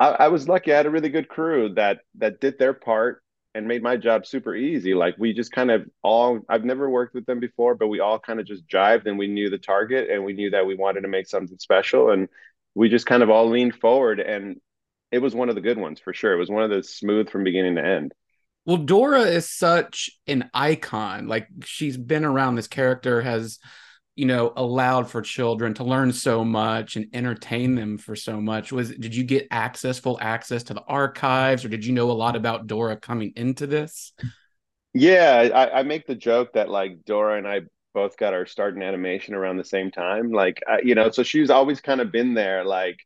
I, 0.00 0.08
I 0.08 0.28
was 0.28 0.48
lucky; 0.48 0.72
I 0.72 0.76
had 0.76 0.86
a 0.86 0.90
really 0.90 1.08
good 1.08 1.28
crew 1.28 1.74
that 1.74 2.00
that 2.16 2.40
did 2.40 2.58
their 2.58 2.74
part 2.74 3.22
and 3.54 3.68
made 3.68 3.82
my 3.82 3.96
job 3.96 4.26
super 4.26 4.54
easy. 4.54 4.94
Like 4.94 5.16
we 5.18 5.32
just 5.32 5.52
kind 5.52 5.70
of 5.70 5.86
all 6.02 6.40
I've 6.48 6.64
never 6.64 6.88
worked 6.88 7.14
with 7.14 7.26
them 7.26 7.40
before, 7.40 7.74
but 7.74 7.88
we 7.88 8.00
all 8.00 8.18
kind 8.18 8.40
of 8.40 8.46
just 8.46 8.66
jived 8.66 9.06
and 9.06 9.18
we 9.18 9.26
knew 9.26 9.50
the 9.50 9.58
target 9.58 10.10
and 10.10 10.24
we 10.24 10.32
knew 10.32 10.50
that 10.50 10.66
we 10.66 10.74
wanted 10.74 11.02
to 11.02 11.08
make 11.08 11.26
something 11.26 11.58
special 11.58 12.10
and 12.10 12.28
we 12.74 12.88
just 12.88 13.06
kind 13.06 13.22
of 13.22 13.30
all 13.30 13.48
leaned 13.48 13.74
forward 13.74 14.20
and 14.20 14.56
it 15.10 15.18
was 15.18 15.34
one 15.34 15.50
of 15.50 15.54
the 15.54 15.60
good 15.60 15.76
ones 15.76 16.00
for 16.00 16.14
sure. 16.14 16.32
It 16.32 16.38
was 16.38 16.50
one 16.50 16.62
of 16.62 16.70
the 16.70 16.82
smooth 16.82 17.28
from 17.28 17.44
beginning 17.44 17.74
to 17.76 17.84
end. 17.84 18.14
Well, 18.64 18.78
Dora 18.78 19.22
is 19.22 19.50
such 19.50 20.10
an 20.26 20.48
icon. 20.54 21.26
Like 21.26 21.48
she's 21.64 21.98
been 21.98 22.24
around 22.24 22.54
this 22.54 22.68
character 22.68 23.20
has 23.20 23.58
you 24.14 24.26
know 24.26 24.52
allowed 24.56 25.10
for 25.10 25.22
children 25.22 25.74
to 25.74 25.84
learn 25.84 26.12
so 26.12 26.44
much 26.44 26.96
and 26.96 27.06
entertain 27.12 27.74
them 27.74 27.98
for 27.98 28.14
so 28.16 28.40
much? 28.40 28.72
Was 28.72 28.90
did 28.90 29.14
you 29.14 29.24
get 29.24 29.48
access 29.50 29.98
full 29.98 30.18
access 30.20 30.62
to 30.64 30.74
the 30.74 30.82
archives 30.82 31.64
or 31.64 31.68
did 31.68 31.84
you 31.84 31.92
know 31.92 32.10
a 32.10 32.12
lot 32.12 32.36
about 32.36 32.66
dora 32.66 32.96
coming 32.96 33.32
into 33.36 33.66
this? 33.66 34.12
Yeah 34.94 35.48
i, 35.54 35.80
I 35.80 35.82
make 35.82 36.06
the 36.06 36.14
joke 36.14 36.52
that 36.52 36.68
like 36.68 37.04
dora 37.04 37.38
and 37.38 37.48
i 37.48 37.62
both 37.94 38.16
got 38.16 38.34
our 38.34 38.46
start 38.46 38.74
in 38.74 38.82
animation 38.82 39.34
around 39.34 39.56
the 39.56 39.64
same 39.64 39.90
time. 39.90 40.30
Like 40.30 40.62
you 40.82 40.94
know 40.94 41.10
so 41.10 41.22
she's 41.22 41.50
always 41.50 41.80
kind 41.80 42.00
of 42.00 42.12
been 42.12 42.34
there. 42.34 42.64
Like 42.64 42.98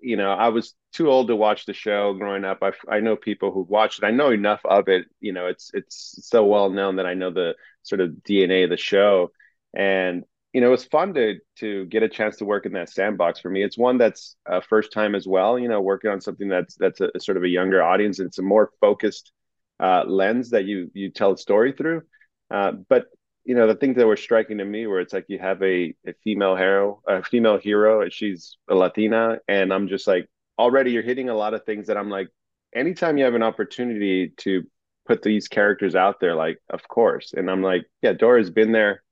you 0.00 0.16
know 0.16 0.30
i 0.30 0.48
was 0.48 0.74
too 0.92 1.10
old 1.10 1.28
to 1.28 1.36
watch 1.36 1.66
the 1.66 1.72
show 1.74 2.14
growing 2.14 2.44
up. 2.44 2.58
I, 2.62 2.72
I 2.88 3.00
know 3.00 3.16
people 3.16 3.52
who 3.52 3.62
watched 3.62 4.02
it. 4.02 4.06
I 4.06 4.10
know 4.10 4.30
enough 4.30 4.60
of 4.64 4.88
it. 4.88 5.06
You 5.20 5.32
know 5.32 5.46
it's 5.46 5.70
it's 5.74 6.18
so 6.22 6.44
well 6.44 6.70
known 6.70 6.96
that 6.96 7.06
i 7.06 7.14
know 7.14 7.30
the 7.30 7.54
sort 7.82 8.00
of 8.00 8.10
dna 8.28 8.64
of 8.64 8.70
the 8.70 8.76
show. 8.76 9.32
And 9.74 10.24
you 10.56 10.62
know, 10.62 10.68
it 10.68 10.70
was 10.70 10.86
fun 10.86 11.12
to 11.12 11.38
to 11.56 11.84
get 11.84 12.02
a 12.02 12.08
chance 12.08 12.36
to 12.36 12.46
work 12.46 12.64
in 12.64 12.72
that 12.72 12.88
sandbox 12.88 13.40
for 13.40 13.50
me. 13.50 13.62
It's 13.62 13.76
one 13.76 13.98
that's 13.98 14.36
a 14.46 14.62
first 14.62 14.90
time 14.90 15.14
as 15.14 15.26
well. 15.26 15.58
You 15.58 15.68
know, 15.68 15.82
working 15.82 16.10
on 16.10 16.22
something 16.22 16.48
that's 16.48 16.76
that's 16.76 16.98
a, 17.02 17.10
sort 17.20 17.36
of 17.36 17.42
a 17.44 17.48
younger 17.48 17.82
audience. 17.82 18.20
It's 18.20 18.38
a 18.38 18.42
more 18.42 18.70
focused 18.80 19.32
uh, 19.78 20.04
lens 20.06 20.48
that 20.52 20.64
you 20.64 20.90
you 20.94 21.10
tell 21.10 21.32
a 21.32 21.36
story 21.36 21.72
through. 21.72 22.04
Uh, 22.50 22.72
but 22.88 23.08
you 23.44 23.54
know, 23.54 23.66
the 23.66 23.74
things 23.74 23.98
that 23.98 24.06
were 24.06 24.16
striking 24.16 24.56
to 24.56 24.64
me 24.64 24.86
where 24.86 25.00
it's 25.00 25.12
like 25.12 25.26
you 25.28 25.38
have 25.38 25.62
a, 25.62 25.94
a 26.06 26.14
female 26.24 26.56
hero, 26.56 27.02
a 27.06 27.22
female 27.22 27.58
hero, 27.58 28.00
and 28.00 28.10
she's 28.10 28.56
a 28.70 28.74
Latina, 28.74 29.36
and 29.48 29.74
I'm 29.74 29.88
just 29.88 30.06
like, 30.06 30.26
already 30.58 30.90
you're 30.90 31.02
hitting 31.02 31.28
a 31.28 31.36
lot 31.36 31.52
of 31.52 31.66
things 31.66 31.88
that 31.88 31.98
I'm 31.98 32.08
like, 32.08 32.28
anytime 32.74 33.18
you 33.18 33.24
have 33.26 33.34
an 33.34 33.42
opportunity 33.42 34.32
to 34.38 34.62
put 35.06 35.20
these 35.20 35.48
characters 35.48 35.94
out 35.94 36.18
there, 36.18 36.34
like, 36.34 36.60
of 36.70 36.88
course. 36.88 37.34
And 37.36 37.50
I'm 37.50 37.62
like, 37.62 37.84
yeah, 38.00 38.14
Dora's 38.14 38.50
been 38.50 38.72
there 38.72 39.02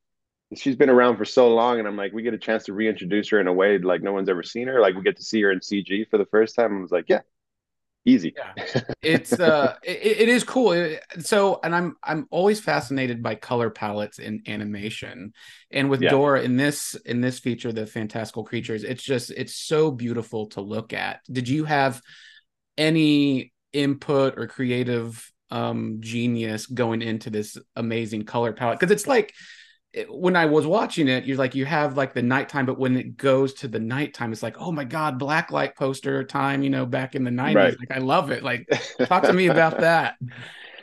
she's 0.56 0.76
been 0.76 0.90
around 0.90 1.16
for 1.16 1.24
so 1.24 1.52
long 1.52 1.78
and 1.78 1.88
i'm 1.88 1.96
like 1.96 2.12
we 2.12 2.22
get 2.22 2.34
a 2.34 2.38
chance 2.38 2.64
to 2.64 2.72
reintroduce 2.72 3.28
her 3.28 3.40
in 3.40 3.46
a 3.46 3.52
way 3.52 3.78
like 3.78 4.02
no 4.02 4.12
one's 4.12 4.28
ever 4.28 4.42
seen 4.42 4.68
her. 4.68 4.80
Like 4.80 4.94
we 4.94 5.02
get 5.02 5.16
to 5.16 5.24
see 5.24 5.40
her 5.42 5.50
in 5.50 5.60
cg 5.60 6.08
for 6.10 6.18
the 6.18 6.26
first 6.26 6.54
time. 6.54 6.76
I 6.76 6.80
was 6.80 6.92
like 6.92 7.06
yeah 7.08 7.20
easy. 8.04 8.34
Yeah. 8.36 8.82
it's 9.02 9.32
uh 9.32 9.76
it, 9.82 10.20
it 10.20 10.28
is 10.28 10.44
cool. 10.44 10.96
So 11.20 11.60
and 11.62 11.74
i'm 11.74 11.96
i'm 12.02 12.26
always 12.30 12.60
fascinated 12.60 13.22
by 13.22 13.34
color 13.34 13.70
palettes 13.70 14.18
in 14.18 14.42
animation. 14.46 15.32
And 15.70 15.88
with 15.90 16.02
yeah. 16.02 16.10
dora 16.10 16.42
in 16.42 16.56
this 16.56 16.94
in 17.06 17.20
this 17.20 17.38
feature 17.38 17.72
the 17.72 17.86
fantastical 17.86 18.44
creatures 18.44 18.84
it's 18.84 19.02
just 19.02 19.30
it's 19.30 19.54
so 19.54 19.90
beautiful 19.90 20.46
to 20.48 20.60
look 20.60 20.92
at. 20.92 21.20
Did 21.30 21.48
you 21.48 21.64
have 21.64 22.00
any 22.76 23.52
input 23.72 24.38
or 24.38 24.46
creative 24.46 25.30
um 25.50 25.98
genius 26.00 26.66
going 26.66 27.02
into 27.02 27.30
this 27.30 27.56
amazing 27.74 28.24
color 28.24 28.52
palette? 28.52 28.78
Because 28.78 28.92
it's 28.92 29.06
like 29.06 29.32
it, 29.94 30.12
when 30.12 30.34
I 30.34 30.46
was 30.46 30.66
watching 30.66 31.08
it, 31.08 31.24
you're 31.24 31.36
like 31.36 31.54
you 31.54 31.64
have 31.64 31.96
like 31.96 32.14
the 32.14 32.22
nighttime, 32.22 32.66
but 32.66 32.78
when 32.78 32.96
it 32.96 33.16
goes 33.16 33.54
to 33.54 33.68
the 33.68 33.78
nighttime, 33.78 34.32
it's 34.32 34.42
like, 34.42 34.60
oh 34.60 34.72
my 34.72 34.84
god, 34.84 35.20
blacklight 35.20 35.76
poster 35.76 36.24
time, 36.24 36.62
you 36.62 36.70
know, 36.70 36.84
back 36.84 37.14
in 37.14 37.22
the 37.22 37.30
'90s. 37.30 37.54
Right. 37.54 37.76
Like 37.78 37.90
I 37.92 37.98
love 37.98 38.30
it. 38.30 38.42
Like, 38.42 38.68
talk 39.04 39.22
to 39.22 39.32
me 39.32 39.46
about 39.46 39.80
that. 39.80 40.16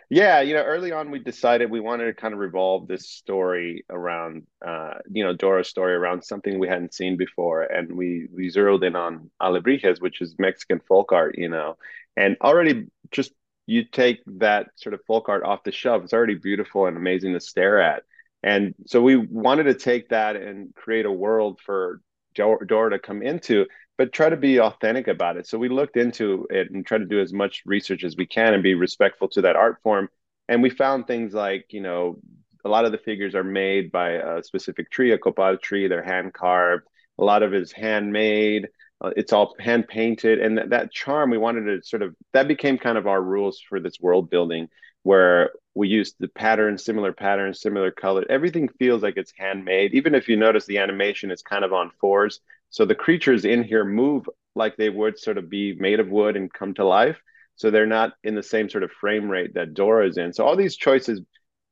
Yeah, 0.09 0.41
you 0.41 0.53
know, 0.53 0.63
early 0.63 0.91
on 0.91 1.11
we 1.11 1.19
decided 1.19 1.69
we 1.69 1.79
wanted 1.79 2.05
to 2.05 2.13
kind 2.13 2.33
of 2.33 2.39
revolve 2.39 2.87
this 2.87 3.09
story 3.09 3.85
around, 3.89 4.43
uh, 4.65 4.95
you 5.09 5.23
know, 5.23 5.33
Dora's 5.33 5.69
story 5.69 5.93
around 5.93 6.23
something 6.23 6.57
we 6.57 6.67
hadn't 6.67 6.93
seen 6.93 7.17
before, 7.17 7.63
and 7.63 7.91
we 7.91 8.27
we 8.33 8.49
zeroed 8.49 8.83
in 8.83 8.95
on 8.95 9.29
Alebrijes, 9.41 10.01
which 10.01 10.21
is 10.21 10.35
Mexican 10.39 10.79
folk 10.79 11.11
art, 11.11 11.37
you 11.37 11.49
know, 11.49 11.77
and 12.15 12.37
already 12.41 12.87
just 13.11 13.33
you 13.67 13.83
take 13.83 14.21
that 14.25 14.67
sort 14.75 14.93
of 14.93 15.01
folk 15.05 15.29
art 15.29 15.43
off 15.43 15.63
the 15.63 15.71
shelf, 15.71 16.03
it's 16.03 16.13
already 16.13 16.35
beautiful 16.35 16.87
and 16.87 16.97
amazing 16.97 17.33
to 17.33 17.39
stare 17.39 17.81
at, 17.81 18.03
and 18.43 18.73
so 18.85 19.01
we 19.01 19.15
wanted 19.15 19.63
to 19.63 19.73
take 19.73 20.09
that 20.09 20.35
and 20.35 20.73
create 20.75 21.05
a 21.05 21.11
world 21.11 21.59
for 21.65 22.01
Dora 22.33 22.91
to 22.91 22.99
come 22.99 23.21
into, 23.21 23.65
but 23.97 24.13
try 24.13 24.29
to 24.29 24.37
be 24.37 24.59
authentic 24.59 25.07
about 25.07 25.37
it. 25.37 25.47
So 25.47 25.57
we 25.57 25.69
looked 25.69 25.97
into 25.97 26.47
it 26.49 26.71
and 26.71 26.85
tried 26.85 26.99
to 26.99 27.05
do 27.05 27.19
as 27.19 27.33
much 27.33 27.63
research 27.65 28.03
as 28.03 28.15
we 28.15 28.25
can 28.25 28.53
and 28.53 28.63
be 28.63 28.73
respectful 28.73 29.27
to 29.29 29.41
that 29.41 29.55
art 29.55 29.77
form. 29.83 30.09
And 30.47 30.61
we 30.61 30.69
found 30.69 31.07
things 31.07 31.33
like, 31.33 31.67
you 31.69 31.81
know, 31.81 32.19
a 32.63 32.69
lot 32.69 32.85
of 32.85 32.91
the 32.91 32.97
figures 32.97 33.35
are 33.35 33.43
made 33.43 33.91
by 33.91 34.11
a 34.11 34.43
specific 34.43 34.91
tree, 34.91 35.11
a 35.11 35.17
copal 35.17 35.57
tree. 35.57 35.87
They're 35.87 36.03
hand 36.03 36.33
carved. 36.33 36.87
A 37.19 37.23
lot 37.23 37.43
of 37.43 37.53
it 37.53 37.61
is 37.61 37.71
handmade. 37.71 38.69
Uh, 39.03 39.11
it's 39.15 39.33
all 39.33 39.55
hand 39.59 39.87
painted, 39.87 40.39
and 40.39 40.57
th- 40.57 40.69
that 40.69 40.91
charm 40.91 41.31
we 41.31 41.37
wanted 41.37 41.65
to 41.65 41.83
sort 41.83 42.03
of 42.03 42.15
that 42.33 42.47
became 42.47 42.77
kind 42.77 42.99
of 42.99 43.07
our 43.07 43.21
rules 43.21 43.59
for 43.59 43.79
this 43.79 43.99
world 43.99 44.29
building, 44.29 44.67
where 45.03 45.51
we 45.73 45.87
used 45.87 46.15
the 46.19 46.27
pattern, 46.27 46.77
similar 46.77 47.13
patterns, 47.13 47.61
similar 47.61 47.91
color. 47.91 48.25
Everything 48.29 48.67
feels 48.79 49.01
like 49.01 49.17
it's 49.17 49.33
handmade. 49.37 49.93
Even 49.93 50.15
if 50.15 50.27
you 50.27 50.35
notice 50.35 50.65
the 50.65 50.77
animation 50.79 51.31
is 51.31 51.41
kind 51.41 51.63
of 51.63 51.73
on 51.73 51.91
fours, 51.99 52.41
so 52.69 52.85
the 52.85 52.95
creatures 52.95 53.45
in 53.45 53.63
here 53.63 53.83
move 53.83 54.27
like 54.55 54.77
they 54.77 54.89
would 54.89 55.19
sort 55.19 55.37
of 55.37 55.49
be 55.49 55.73
made 55.75 55.99
of 55.99 56.09
wood 56.09 56.35
and 56.35 56.51
come 56.51 56.73
to 56.75 56.85
life. 56.85 57.21
So 57.55 57.69
they're 57.69 57.85
not 57.85 58.13
in 58.23 58.35
the 58.35 58.43
same 58.43 58.69
sort 58.69 58.83
of 58.83 58.91
frame 58.91 59.29
rate 59.29 59.53
that 59.53 59.73
Dora 59.73 60.07
is 60.07 60.17
in. 60.17 60.33
So 60.33 60.45
all 60.45 60.55
these 60.55 60.75
choices 60.75 61.21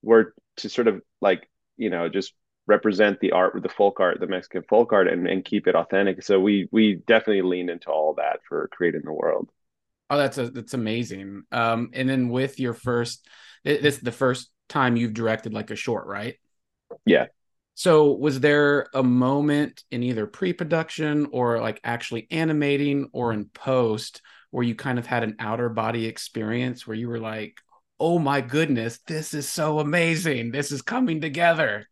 were 0.02 0.34
to 0.58 0.70
sort 0.70 0.88
of 0.88 1.02
like, 1.22 1.50
you 1.78 1.90
know, 1.90 2.10
just 2.10 2.34
represent 2.68 3.20
the 3.20 3.32
art, 3.32 3.62
the 3.62 3.70
folk 3.70 4.00
art, 4.00 4.20
the 4.20 4.28
Mexican 4.28 4.64
folk 4.64 4.94
art, 4.94 5.08
and, 5.08 5.28
and 5.28 5.44
keep 5.44 5.68
it 5.68 5.76
authentic. 5.76 6.24
So 6.24 6.40
we 6.40 6.70
we 6.72 6.96
definitely 6.96 7.42
leaned 7.42 7.70
into 7.70 7.90
all 7.90 8.14
that 8.16 8.42
for 8.48 8.70
creating 8.72 9.02
the 9.04 9.14
world. 9.14 9.50
Oh, 10.10 10.18
that's 10.18 10.38
a, 10.38 10.50
that's 10.50 10.74
amazing. 10.74 11.44
Um, 11.52 11.92
and 11.94 12.10
then 12.10 12.30
with 12.30 12.60
your 12.60 12.74
first, 12.74 13.28
this 13.64 13.98
is 13.98 14.02
the 14.02 14.12
first 14.12 14.50
time 14.68 14.96
you've 14.96 15.14
directed 15.14 15.54
like 15.54 15.72
a 15.72 15.76
short, 15.76 16.08
right? 16.08 16.36
Yeah. 17.06 17.28
So, 17.76 18.12
was 18.14 18.40
there 18.40 18.88
a 18.94 19.04
moment 19.04 19.84
in 19.90 20.04
either 20.04 20.28
pre 20.28 20.52
production 20.52 21.28
or 21.32 21.62
like 21.62 21.80
actually 21.84 22.28
animating 22.32 23.10
or 23.14 23.32
in 23.32 23.46
post 23.46 24.22
where 24.52 24.64
you 24.64 24.76
kind 24.76 25.00
of 25.00 25.06
had 25.06 25.24
an 25.24 25.36
outer 25.40 25.70
body 25.70 26.06
experience 26.06 26.86
where 26.86 26.98
you 26.98 27.08
were 27.08 27.20
like, 27.20 27.56
oh 28.00 28.20
my 28.20 28.42
goodness, 28.42 29.00
this 29.08 29.34
is 29.34 29.48
so 29.48 29.80
amazing. 29.80 30.52
This 30.52 30.72
is 30.72 30.82
coming 30.82 31.22
together. 31.22 31.86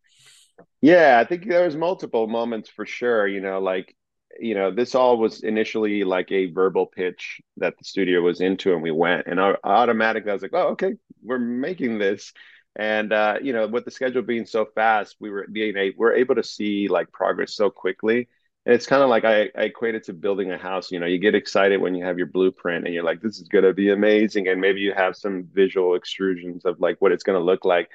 Yeah, 0.82 1.20
I 1.20 1.28
think 1.28 1.48
there 1.48 1.66
was 1.66 1.76
multiple 1.76 2.28
moments 2.28 2.70
for 2.70 2.86
sure. 2.86 3.28
You 3.28 3.42
know, 3.42 3.60
like, 3.60 3.96
you 4.40 4.56
know, 4.56 4.72
this 4.72 4.96
all 4.96 5.18
was 5.18 5.44
initially 5.44 6.04
like 6.04 6.32
a 6.32 6.48
verbal 6.48 6.86
pitch 6.86 7.42
that 7.58 7.78
the 7.78 7.84
studio 7.84 8.22
was 8.22 8.42
into, 8.42 8.74
and 8.74 8.82
we 8.82 8.92
went, 8.92 9.28
and 9.28 9.40
automatically 9.40 10.32
I 10.32 10.34
was 10.34 10.42
like, 10.42 10.54
oh, 10.54 10.70
okay, 10.70 10.96
we're 11.24 11.40
making 11.40 11.98
this. 11.98 12.34
And 12.76 13.12
uh, 13.12 13.38
you 13.42 13.54
know 13.54 13.68
with 13.68 13.86
the 13.86 13.92
schedule 13.92 14.22
being 14.22 14.46
so 14.46 14.66
fast 14.76 15.16
we 15.20 15.32
were 15.32 15.48
being 15.52 15.76
a, 15.78 15.94
we're 15.98 16.14
able 16.14 16.36
to 16.36 16.44
see 16.44 16.88
like 16.88 17.12
progress 17.12 17.56
so 17.56 17.70
quickly. 17.70 18.30
And 18.66 18.76
it's 18.76 18.86
kind 18.86 19.02
of 19.02 19.10
like 19.10 19.26
I, 19.26 19.50
I 19.58 19.64
equate 19.64 19.96
it 19.96 20.04
to 20.06 20.14
building 20.14 20.52
a 20.52 20.58
house. 20.58 20.92
You 20.92 21.00
know 21.00 21.08
you 21.08 21.18
get 21.18 21.34
excited 21.34 21.82
when 21.82 21.96
you 21.96 22.06
have 22.06 22.20
your 22.20 22.28
blueprint 22.28 22.86
and 22.86 22.94
you're 22.94 23.04
like 23.04 23.22
this 23.22 23.40
is 23.40 23.48
to 23.64 23.74
be 23.74 23.90
amazing. 23.90 24.48
And 24.48 24.62
maybe 24.62 24.82
you 24.82 24.94
have 24.94 25.16
some 25.16 25.48
visual 25.52 26.00
extrusions 26.00 26.66
of 26.66 26.80
like 26.80 26.98
what 27.00 27.12
it's 27.12 27.24
to 27.40 27.44
look 27.44 27.66
like 27.66 27.90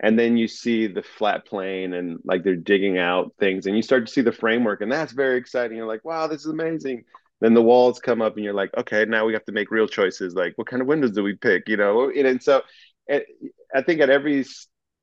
and 0.00 0.18
then 0.18 0.36
you 0.36 0.48
see 0.48 0.86
the 0.86 1.02
flat 1.02 1.46
plane 1.46 1.92
and 1.94 2.18
like 2.24 2.42
they're 2.42 2.56
digging 2.56 2.98
out 2.98 3.32
things 3.38 3.66
and 3.66 3.76
you 3.76 3.82
start 3.82 4.06
to 4.06 4.12
see 4.12 4.22
the 4.22 4.32
framework 4.32 4.80
and 4.80 4.90
that's 4.90 5.12
very 5.12 5.38
exciting 5.38 5.76
you're 5.76 5.86
like 5.86 6.04
wow 6.04 6.26
this 6.26 6.40
is 6.40 6.46
amazing 6.46 7.04
then 7.40 7.54
the 7.54 7.62
walls 7.62 8.00
come 8.00 8.22
up 8.22 8.34
and 8.36 8.44
you're 8.44 8.54
like 8.54 8.70
okay 8.76 9.04
now 9.04 9.24
we 9.24 9.32
have 9.32 9.44
to 9.44 9.52
make 9.52 9.70
real 9.70 9.86
choices 9.86 10.34
like 10.34 10.52
what 10.56 10.66
kind 10.66 10.82
of 10.82 10.88
windows 10.88 11.12
do 11.12 11.22
we 11.22 11.34
pick 11.34 11.68
you 11.68 11.76
know 11.76 12.10
and 12.10 12.42
so 12.42 12.62
I 13.08 13.82
think 13.82 14.00
at 14.00 14.10
every 14.10 14.44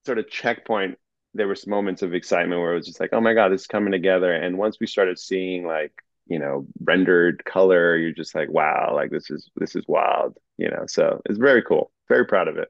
sort 0.05 0.17
of 0.17 0.29
checkpoint, 0.29 0.97
there 1.33 1.47
was 1.47 1.67
moments 1.67 2.01
of 2.01 2.13
excitement 2.13 2.61
where 2.61 2.73
it 2.73 2.77
was 2.77 2.87
just 2.87 2.99
like, 2.99 3.11
oh 3.13 3.21
my 3.21 3.33
God, 3.33 3.49
this 3.49 3.61
is 3.61 3.67
coming 3.67 3.91
together. 3.91 4.33
And 4.33 4.57
once 4.57 4.77
we 4.79 4.87
started 4.87 5.17
seeing 5.19 5.65
like, 5.65 5.93
you 6.27 6.39
know, 6.39 6.65
rendered 6.83 7.43
color, 7.45 7.95
you're 7.97 8.11
just 8.11 8.35
like, 8.35 8.49
wow, 8.49 8.93
like 8.95 9.11
this 9.11 9.29
is 9.29 9.49
this 9.55 9.75
is 9.75 9.85
wild, 9.87 10.37
you 10.57 10.69
know. 10.69 10.85
So 10.87 11.21
it's 11.25 11.39
very 11.39 11.63
cool. 11.63 11.91
Very 12.09 12.25
proud 12.25 12.47
of 12.47 12.57
it. 12.57 12.69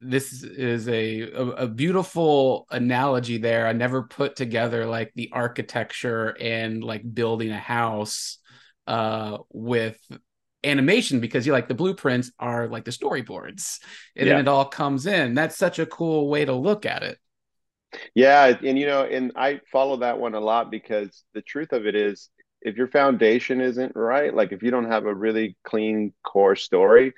This 0.00 0.42
is 0.42 0.88
a, 0.88 1.22
a, 1.22 1.46
a 1.50 1.66
beautiful 1.68 2.66
analogy 2.70 3.38
there. 3.38 3.66
I 3.66 3.72
never 3.72 4.02
put 4.02 4.36
together 4.36 4.86
like 4.86 5.12
the 5.14 5.30
architecture 5.32 6.36
and 6.40 6.82
like 6.82 7.02
building 7.14 7.50
a 7.50 7.58
house 7.58 8.38
uh 8.86 9.38
with 9.52 9.98
animation 10.64 11.20
because 11.20 11.46
you 11.46 11.52
like 11.52 11.68
the 11.68 11.74
blueprints 11.74 12.32
are 12.38 12.66
like 12.68 12.84
the 12.84 12.90
storyboards 12.90 13.78
and 14.16 14.26
yeah. 14.26 14.34
then 14.34 14.40
it 14.40 14.48
all 14.48 14.64
comes 14.64 15.06
in 15.06 15.34
that's 15.34 15.56
such 15.56 15.78
a 15.78 15.86
cool 15.86 16.28
way 16.28 16.44
to 16.44 16.52
look 16.52 16.84
at 16.84 17.02
it 17.02 17.18
yeah 18.14 18.56
and 18.64 18.78
you 18.78 18.86
know 18.86 19.04
and 19.04 19.30
i 19.36 19.60
follow 19.70 19.98
that 19.98 20.18
one 20.18 20.34
a 20.34 20.40
lot 20.40 20.70
because 20.70 21.22
the 21.32 21.42
truth 21.42 21.72
of 21.72 21.86
it 21.86 21.94
is 21.94 22.28
if 22.60 22.76
your 22.76 22.88
foundation 22.88 23.60
isn't 23.60 23.92
right 23.94 24.34
like 24.34 24.50
if 24.50 24.62
you 24.62 24.70
don't 24.70 24.90
have 24.90 25.06
a 25.06 25.14
really 25.14 25.56
clean 25.62 26.12
core 26.24 26.56
story 26.56 27.12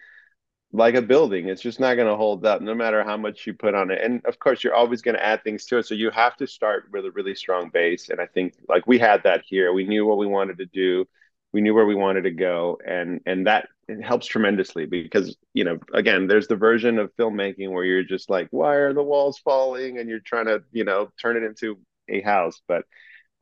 like 0.73 0.95
a 0.95 1.03
building. 1.03 1.49
It's 1.49 1.63
just 1.63 1.81
not 1.81 1.97
going 1.97 2.09
to 2.09 2.17
hold 2.17 2.47
up 2.47 2.63
no 2.63 2.75
matter 2.75 3.03
how 3.03 3.17
much 3.17 3.47
you 3.47 3.55
put 3.55 3.75
on 3.75 3.91
it. 3.91 4.01
And 4.03 4.25
of 4.25 4.39
course 4.39 4.63
you're 4.63 4.75
always 4.75 5.03
going 5.03 5.17
to 5.17 5.25
add 5.25 5.43
things 5.43 5.67
to 5.67 5.79
it. 5.79 5.87
So 5.87 5.95
you 5.95 6.11
have 6.11 6.37
to 6.37 6.47
start 6.47 6.89
with 6.93 7.05
a 7.05 7.11
really 7.11 7.35
strong 7.35 7.71
base. 7.71 8.09
And 8.09 8.21
i 8.21 8.27
think 8.27 8.55
like 8.69 8.87
we 8.87 8.99
had 8.99 9.23
that 9.25 9.43
here. 9.45 9.73
We 9.73 9.85
knew 9.85 10.07
what 10.07 10.19
we 10.19 10.27
wanted 10.27 10.59
to 10.59 10.67
do. 10.67 11.07
We 11.53 11.61
knew 11.61 11.75
where 11.75 11.87
we 11.87 11.97
wanted 11.97 12.23
to 12.23 12.31
go. 12.31 12.79
And 12.87 13.21
and 13.27 13.49
that 13.49 13.69
helps 14.05 14.27
tremendously 14.27 14.87
because 14.87 15.37
you 15.53 15.65
know 15.65 15.77
again 15.93 16.29
there's 16.29 16.47
the 16.47 16.55
version 16.55 17.01
of 17.01 17.11
filmmaking 17.17 17.73
where 17.73 17.85
you're 17.85 18.05
just 18.05 18.31
like 18.31 18.47
why 18.53 18.75
are 18.77 18.93
the 18.93 19.03
walls 19.03 19.41
falling? 19.41 19.99
And 19.99 20.09
you're 20.09 20.21
trying 20.21 20.47
to 20.47 20.63
you 20.71 20.85
know 20.85 21.09
turn 21.21 21.37
it 21.37 21.43
into 21.43 21.81
a 22.09 22.21
house. 22.21 22.63
But 22.69 22.85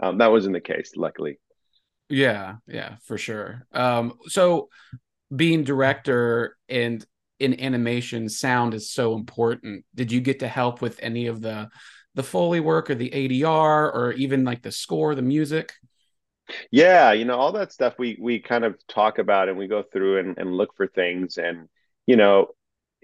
um, 0.01 0.19
that 0.19 0.31
wasn't 0.31 0.55
the 0.55 0.63
case 0.63 0.93
luckily. 0.97 1.39
Yeah. 2.09 2.57
Yeah 2.67 2.97
for 3.05 3.19
sure. 3.19 3.67
Um 3.73 4.15
so 4.29 4.71
being 5.35 5.63
director 5.63 6.57
and 6.71 7.05
in 7.41 7.61
animation 7.61 8.29
sound 8.29 8.75
is 8.75 8.91
so 8.91 9.15
important 9.15 9.85
did 9.95 10.11
you 10.11 10.21
get 10.21 10.41
to 10.41 10.49
help 10.49 10.81
with 10.81 10.99
any 11.03 11.27
of 11.27 11.41
the 11.41 11.69
the 12.15 12.23
foley 12.23 12.61
work 12.61 12.91
or 12.91 12.95
the 12.95 13.11
adr 13.11 13.95
or 13.95 14.13
even 14.13 14.45
like 14.45 14.63
the 14.63 14.73
score 14.73 15.15
the 15.15 15.23
music 15.23 15.73
yeah, 16.71 17.13
you 17.13 17.25
know, 17.25 17.37
all 17.37 17.53
that 17.53 17.73
stuff 17.73 17.95
we 17.99 18.17
we 18.21 18.39
kind 18.41 18.65
of 18.65 18.75
talk 18.87 19.19
about 19.19 19.49
and 19.49 19.59
we 19.59 19.69
go 19.69 19.83
through 19.83 20.21
and, 20.21 20.39
and 20.39 20.55
look 20.55 20.75
for 20.77 20.87
things. 20.87 21.39
And, 21.39 21.69
you 22.07 22.17
know, 22.17 22.49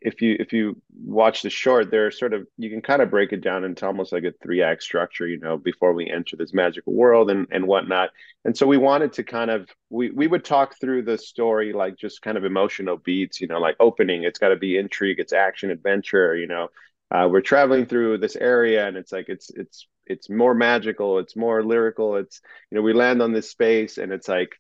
if 0.04 0.20
you 0.20 0.36
if 0.38 0.52
you 0.52 0.80
watch 1.04 1.42
the 1.42 1.50
short, 1.50 1.90
there 1.90 2.06
are 2.06 2.10
sort 2.10 2.34
of 2.34 2.46
you 2.58 2.68
can 2.70 2.82
kind 2.82 3.00
of 3.02 3.10
break 3.10 3.32
it 3.32 3.40
down 3.40 3.64
into 3.64 3.86
almost 3.86 4.12
like 4.12 4.24
a 4.24 4.32
three 4.42 4.62
act 4.62 4.82
structure, 4.82 5.26
you 5.26 5.38
know, 5.40 5.56
before 5.56 5.94
we 5.94 6.10
enter 6.10 6.36
this 6.36 6.52
magical 6.52 6.92
world 6.92 7.30
and 7.30 7.46
and 7.50 7.66
whatnot. 7.66 8.10
And 8.44 8.56
so 8.56 8.66
we 8.66 8.76
wanted 8.76 9.14
to 9.14 9.24
kind 9.24 9.50
of 9.50 9.68
we 9.88 10.10
we 10.10 10.26
would 10.26 10.44
talk 10.44 10.78
through 10.78 11.02
the 11.02 11.16
story 11.16 11.72
like 11.72 11.96
just 11.96 12.20
kind 12.22 12.36
of 12.36 12.44
emotional 12.44 12.98
beats, 12.98 13.40
you 13.40 13.48
know, 13.48 13.58
like 13.58 13.76
opening, 13.80 14.24
it's 14.24 14.38
got 14.38 14.50
to 14.50 14.56
be 14.56 14.76
intrigue, 14.76 15.18
it's 15.20 15.32
action, 15.32 15.70
adventure, 15.70 16.36
you 16.36 16.46
know. 16.46 16.68
Uh, 17.10 17.28
we're 17.30 17.40
traveling 17.40 17.86
through 17.86 18.18
this 18.18 18.36
area 18.36 18.86
and 18.86 18.96
it's 18.96 19.12
like 19.12 19.28
it's 19.28 19.50
it's 19.50 19.86
it's 20.06 20.28
more 20.28 20.54
magical 20.54 21.18
it's 21.18 21.36
more 21.36 21.62
lyrical 21.62 22.16
it's 22.16 22.40
you 22.70 22.76
know 22.76 22.82
we 22.82 22.92
land 22.92 23.22
on 23.22 23.32
this 23.32 23.50
space 23.50 23.98
and 23.98 24.12
it's 24.12 24.28
like 24.28 24.56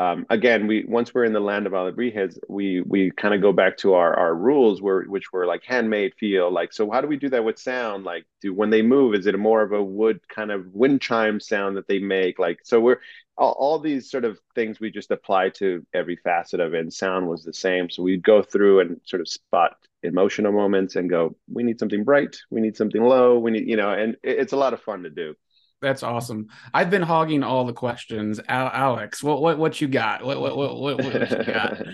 um, 0.00 0.24
again 0.30 0.66
we 0.66 0.84
once 0.88 1.12
we're 1.12 1.24
in 1.24 1.34
the 1.34 1.40
land 1.40 1.66
of 1.66 1.74
alebrijes 1.74 2.38
we 2.48 2.80
we 2.80 3.10
kind 3.10 3.34
of 3.34 3.42
go 3.42 3.52
back 3.52 3.76
to 3.76 3.92
our 3.92 4.14
our 4.14 4.34
rules 4.34 4.80
where 4.80 5.02
which 5.02 5.30
were 5.32 5.46
like 5.46 5.62
handmade 5.64 6.14
feel 6.18 6.50
like 6.50 6.72
so 6.72 6.90
how 6.90 7.02
do 7.02 7.06
we 7.06 7.18
do 7.18 7.28
that 7.28 7.44
with 7.44 7.58
sound? 7.58 8.04
Like 8.04 8.24
do 8.40 8.54
when 8.54 8.70
they 8.70 8.82
move 8.82 9.14
is 9.14 9.26
it 9.26 9.38
more 9.38 9.62
of 9.62 9.72
a 9.72 9.82
wood 9.82 10.20
kind 10.28 10.50
of 10.50 10.72
wind 10.72 11.02
chime 11.02 11.38
sound 11.38 11.76
that 11.76 11.86
they 11.86 11.98
make? 11.98 12.38
Like 12.38 12.60
so 12.64 12.80
we're 12.80 13.00
all, 13.36 13.52
all 13.58 13.78
these 13.78 14.10
sort 14.10 14.24
of 14.24 14.38
things 14.54 14.80
we 14.80 14.90
just 14.90 15.10
apply 15.10 15.50
to 15.50 15.84
every 15.92 16.16
facet 16.16 16.60
of 16.60 16.72
it 16.74 16.80
and 16.80 16.92
sound 16.92 17.28
was 17.28 17.44
the 17.44 17.52
same. 17.52 17.90
So 17.90 18.02
we'd 18.02 18.22
go 18.22 18.42
through 18.42 18.80
and 18.80 19.00
sort 19.04 19.20
of 19.20 19.28
spot 19.28 19.76
emotional 20.02 20.52
moments 20.52 20.96
and 20.96 21.10
go 21.10 21.36
we 21.52 21.62
need 21.62 21.78
something 21.78 22.04
bright 22.04 22.38
we 22.50 22.62
need 22.62 22.74
something 22.74 23.02
low 23.02 23.38
we 23.38 23.50
need 23.50 23.68
you 23.68 23.76
know 23.76 23.90
and 23.90 24.16
it's 24.22 24.54
a 24.54 24.56
lot 24.56 24.72
of 24.72 24.80
fun 24.80 25.02
to 25.02 25.10
do 25.10 25.34
that's 25.80 26.02
awesome. 26.02 26.48
I've 26.74 26.90
been 26.90 27.02
hogging 27.02 27.42
all 27.42 27.64
the 27.64 27.72
questions. 27.72 28.40
Al- 28.48 28.70
alex 28.72 29.22
what 29.22 29.40
what 29.40 29.58
what 29.58 29.80
you 29.80 29.88
got? 29.88 30.24
What 30.24 30.40
what 30.40 30.56
what, 30.56 30.80
what, 30.80 31.04
what 31.04 31.30
you 31.30 31.44
got? 31.44 31.82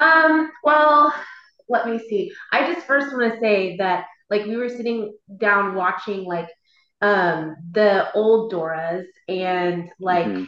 Um 0.00 0.50
well 0.64 1.12
let 1.68 1.86
me 1.86 1.98
see. 1.98 2.32
I 2.52 2.72
just 2.72 2.86
first 2.86 3.12
want 3.14 3.34
to 3.34 3.38
say 3.38 3.76
that 3.76 4.06
like 4.30 4.46
we 4.46 4.56
were 4.56 4.70
sitting 4.70 5.14
down 5.36 5.74
watching 5.74 6.24
like 6.24 6.48
um 7.02 7.54
the 7.72 8.10
old 8.14 8.50
Doras 8.50 9.04
and 9.28 9.90
like 10.00 10.24
mm-hmm. 10.24 10.44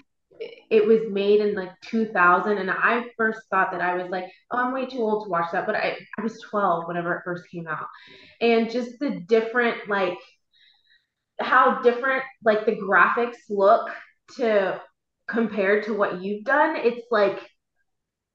it 0.70 0.86
was 0.86 1.02
made 1.10 1.40
in 1.40 1.54
like 1.54 1.78
2000 1.82 2.56
and 2.56 2.70
I 2.70 3.04
first 3.18 3.40
thought 3.50 3.72
that 3.72 3.82
I 3.82 3.94
was 3.94 4.10
like 4.10 4.24
oh 4.50 4.56
I'm 4.56 4.72
way 4.72 4.86
too 4.86 5.00
old 5.00 5.24
to 5.24 5.30
watch 5.30 5.52
that 5.52 5.66
but 5.66 5.74
I, 5.74 5.98
I 6.18 6.22
was 6.22 6.40
12 6.40 6.88
whenever 6.88 7.14
it 7.14 7.22
first 7.22 7.44
came 7.50 7.68
out. 7.68 7.88
And 8.40 8.70
just 8.70 8.98
the 9.00 9.20
different 9.20 9.86
like 9.86 10.16
how 11.42 11.80
different 11.82 12.22
like 12.44 12.66
the 12.66 12.76
graphics 12.76 13.36
look 13.48 13.90
to 14.36 14.80
compared 15.28 15.84
to 15.84 15.94
what 15.94 16.22
you've 16.22 16.44
done 16.44 16.76
it's 16.76 17.06
like 17.10 17.38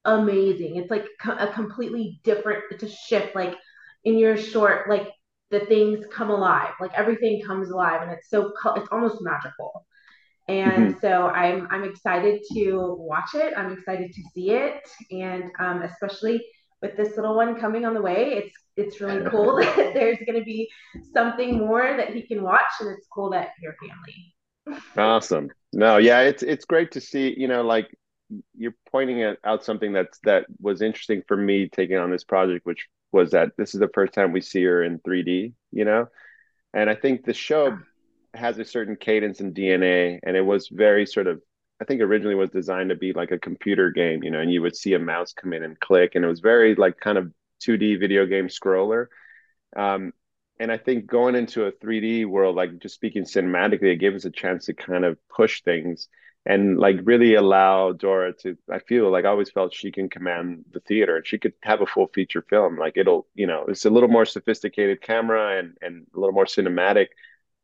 amazing. 0.08 0.78
It's 0.78 0.90
like 0.90 1.06
a 1.28 1.48
completely 1.48 2.20
different 2.24 2.64
it's 2.72 2.84
a 2.84 2.90
shift 2.90 3.36
like 3.36 3.56
in 4.04 4.18
your 4.18 4.38
short 4.38 4.90
like 4.90 5.10
the 5.52 5.62
things 5.62 6.06
come 6.12 6.30
alive 6.30 6.72
like 6.80 6.92
everything 6.94 7.42
comes 7.46 7.70
alive 7.70 8.02
and 8.02 8.12
it's 8.12 8.30
so 8.30 8.52
it's 8.76 8.88
almost 8.92 9.18
magical. 9.22 9.86
And 10.48 10.94
mm-hmm. 10.94 11.00
so 11.02 11.28
i'm 11.28 11.68
i'm 11.72 11.84
excited 11.84 12.42
to 12.54 12.96
watch 13.00 13.36
it. 13.36 13.54
I'm 13.58 13.74
excited 13.74 14.14
to 14.14 14.22
see 14.34 14.52
it. 14.52 14.88
And 15.12 15.52
um, 15.60 15.82
especially 15.82 16.42
with 16.82 16.96
this 16.96 17.16
little 17.18 17.36
one 17.36 17.60
coming 17.60 17.86
on 17.86 17.94
the 17.94 18.02
way 18.02 18.34
it's 18.34 18.56
it's 18.77 19.01
really 19.01 19.29
cool 19.29 19.55
that 19.75 19.93
there's 19.93 20.19
going 20.25 20.39
to 20.39 20.46
be 20.46 20.69
something 21.13 21.57
more 21.57 21.98
that 21.98 22.13
he 22.13 22.22
can 22.22 22.43
watch 22.43 22.62
and 22.79 22.89
it's 22.89 23.07
cool 23.12 23.31
that 23.31 23.50
your 23.62 23.75
family. 23.81 24.81
Awesome. 24.98 25.50
No 25.74 25.98
yeah 25.98 26.22
it's 26.22 26.43
it's 26.43 26.65
great 26.65 26.91
to 26.91 27.01
see 27.01 27.34
you 27.38 27.48
know 27.48 27.62
like 27.62 27.88
you're 28.57 28.75
pointing 28.91 29.36
out 29.43 29.63
something 29.63 29.93
that's 29.93 30.19
that 30.24 30.46
was 30.60 30.81
interesting 30.81 31.22
for 31.27 31.38
me 31.38 31.69
taking 31.69 31.98
on 31.98 32.12
this 32.12 32.25
project 32.25 32.65
which 32.65 32.88
was 33.12 33.31
that 33.31 33.51
this 33.57 33.74
is 33.74 33.79
the 33.79 33.89
first 33.93 34.13
time 34.13 34.31
we 34.31 34.41
see 34.41 34.63
her 34.63 34.84
in 34.84 35.00
3D, 35.00 35.53
you 35.72 35.86
know? 35.86 36.07
And 36.74 36.89
I 36.89 36.96
think 36.96 37.25
the 37.25 37.34
show 37.34 37.77
has 38.34 38.60
a 38.60 38.65
certain 38.65 38.96
cadence 38.96 39.39
and 39.39 39.55
DNA, 39.55 40.19
and 40.24 40.36
it 40.36 40.46
was 40.46 40.69
very 40.72 41.05
sort 41.05 41.27
of, 41.27 41.41
I 41.81 41.86
think 41.86 42.01
originally 42.01 42.36
was 42.36 42.50
designed 42.50 42.89
to 42.89 42.96
be 42.96 43.13
like 43.13 43.31
a 43.31 43.39
computer 43.39 43.91
game, 43.91 44.24
you 44.24 44.31
know, 44.31 44.39
and 44.39 44.51
you 44.51 44.62
would 44.62 44.75
see 44.75 44.93
a 44.93 45.00
mouse 45.00 45.34
come 45.34 45.53
in 45.53 45.63
and 45.63 45.79
click, 45.79 46.13
and 46.15 46.25
it 46.25 46.27
was 46.27 46.39
very 46.39 46.75
like 46.75 47.00
kind 47.00 47.17
of 47.17 47.31
2D 47.60 48.00
video 48.00 48.26
game 48.26 48.48
scroller. 48.48 49.08
Um, 49.76 50.14
and 50.60 50.72
I 50.72 50.78
think 50.78 51.06
going 51.06 51.36
into 51.36 51.66
a 51.66 51.72
3D 51.72 52.26
world, 52.26 52.56
like 52.56 52.80
just 52.80 52.96
speaking 52.96 53.24
cinematically, 53.24 53.94
it 53.94 53.98
gave 53.98 54.16
us 54.16 54.26
a 54.26 54.32
chance 54.32 54.66
to 54.66 54.74
kind 54.74 55.06
of 55.06 55.18
push 55.30 55.62
things 55.62 56.08
and 56.48 56.80
like 56.80 56.96
really 57.04 57.36
allow 57.36 57.92
Dora 57.92 58.34
to 58.42 58.58
I 58.72 58.80
feel 58.80 59.12
like 59.12 59.26
I 59.26 59.30
always 59.30 59.52
felt 59.52 59.74
she 59.76 59.92
can 59.92 60.10
command 60.10 60.64
the 60.72 60.80
theater 60.80 61.18
and 61.18 61.28
she 61.28 61.38
could 61.38 61.54
have 61.62 61.82
a 61.82 61.86
full 61.86 62.08
feature 62.08 62.42
film 62.42 62.78
like 62.78 62.96
it'll 62.96 63.28
you 63.36 63.48
know 63.48 63.66
it's 63.68 63.86
a 63.86 63.90
little 63.90 64.10
more 64.10 64.26
sophisticated 64.26 65.02
camera 65.02 65.60
and 65.60 65.78
and 65.82 66.08
a 66.16 66.20
little 66.20 66.34
more 66.34 66.46
cinematic 66.46 67.08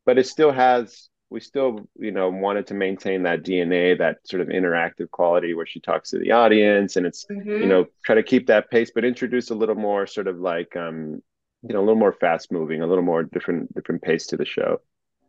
but 0.05 0.17
it 0.17 0.27
still 0.27 0.51
has 0.51 1.07
we 1.33 1.39
still 1.39 1.79
you 1.97 2.11
know 2.11 2.29
wanted 2.29 2.67
to 2.67 2.75
maintain 2.75 3.23
that 3.23 3.43
DNA 3.43 3.97
that 3.97 4.19
sort 4.25 4.41
of 4.41 4.47
interactive 4.47 5.09
quality 5.09 5.53
where 5.53 5.65
she 5.65 5.79
talks 5.79 6.11
to 6.11 6.19
the 6.19 6.31
audience 6.31 6.95
and 6.95 7.05
it's 7.05 7.25
mm-hmm. 7.25 7.49
you 7.49 7.65
know 7.65 7.85
try 8.05 8.15
to 8.15 8.23
keep 8.23 8.47
that 8.47 8.69
pace 8.69 8.91
but 8.93 9.03
introduce 9.03 9.49
a 9.49 9.55
little 9.55 9.75
more 9.75 10.05
sort 10.05 10.27
of 10.27 10.39
like 10.39 10.75
um 10.77 11.21
you 11.63 11.73
know 11.73 11.79
a 11.79 11.85
little 11.85 11.95
more 11.95 12.13
fast 12.13 12.51
moving 12.51 12.81
a 12.81 12.87
little 12.87 13.03
more 13.03 13.23
different 13.23 13.73
different 13.73 14.01
pace 14.01 14.27
to 14.27 14.37
the 14.37 14.45
show 14.45 14.79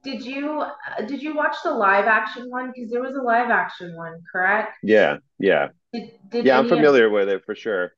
did 0.04 0.22
you 0.22 0.60
uh, 0.60 1.02
did 1.06 1.22
you 1.22 1.34
watch 1.34 1.56
the 1.64 1.70
live 1.70 2.04
action 2.04 2.50
one? 2.50 2.72
Because 2.74 2.90
there 2.90 3.00
was 3.00 3.14
a 3.16 3.22
live 3.22 3.48
action 3.48 3.96
one, 3.96 4.20
correct? 4.30 4.76
Yeah, 4.82 5.16
yeah. 5.38 5.68
Did, 5.94 6.10
did 6.28 6.44
yeah, 6.44 6.58
I'm 6.58 6.68
familiar 6.68 7.06
of, 7.06 7.12
with 7.12 7.30
it 7.30 7.42
for 7.46 7.54
sure. 7.54 7.94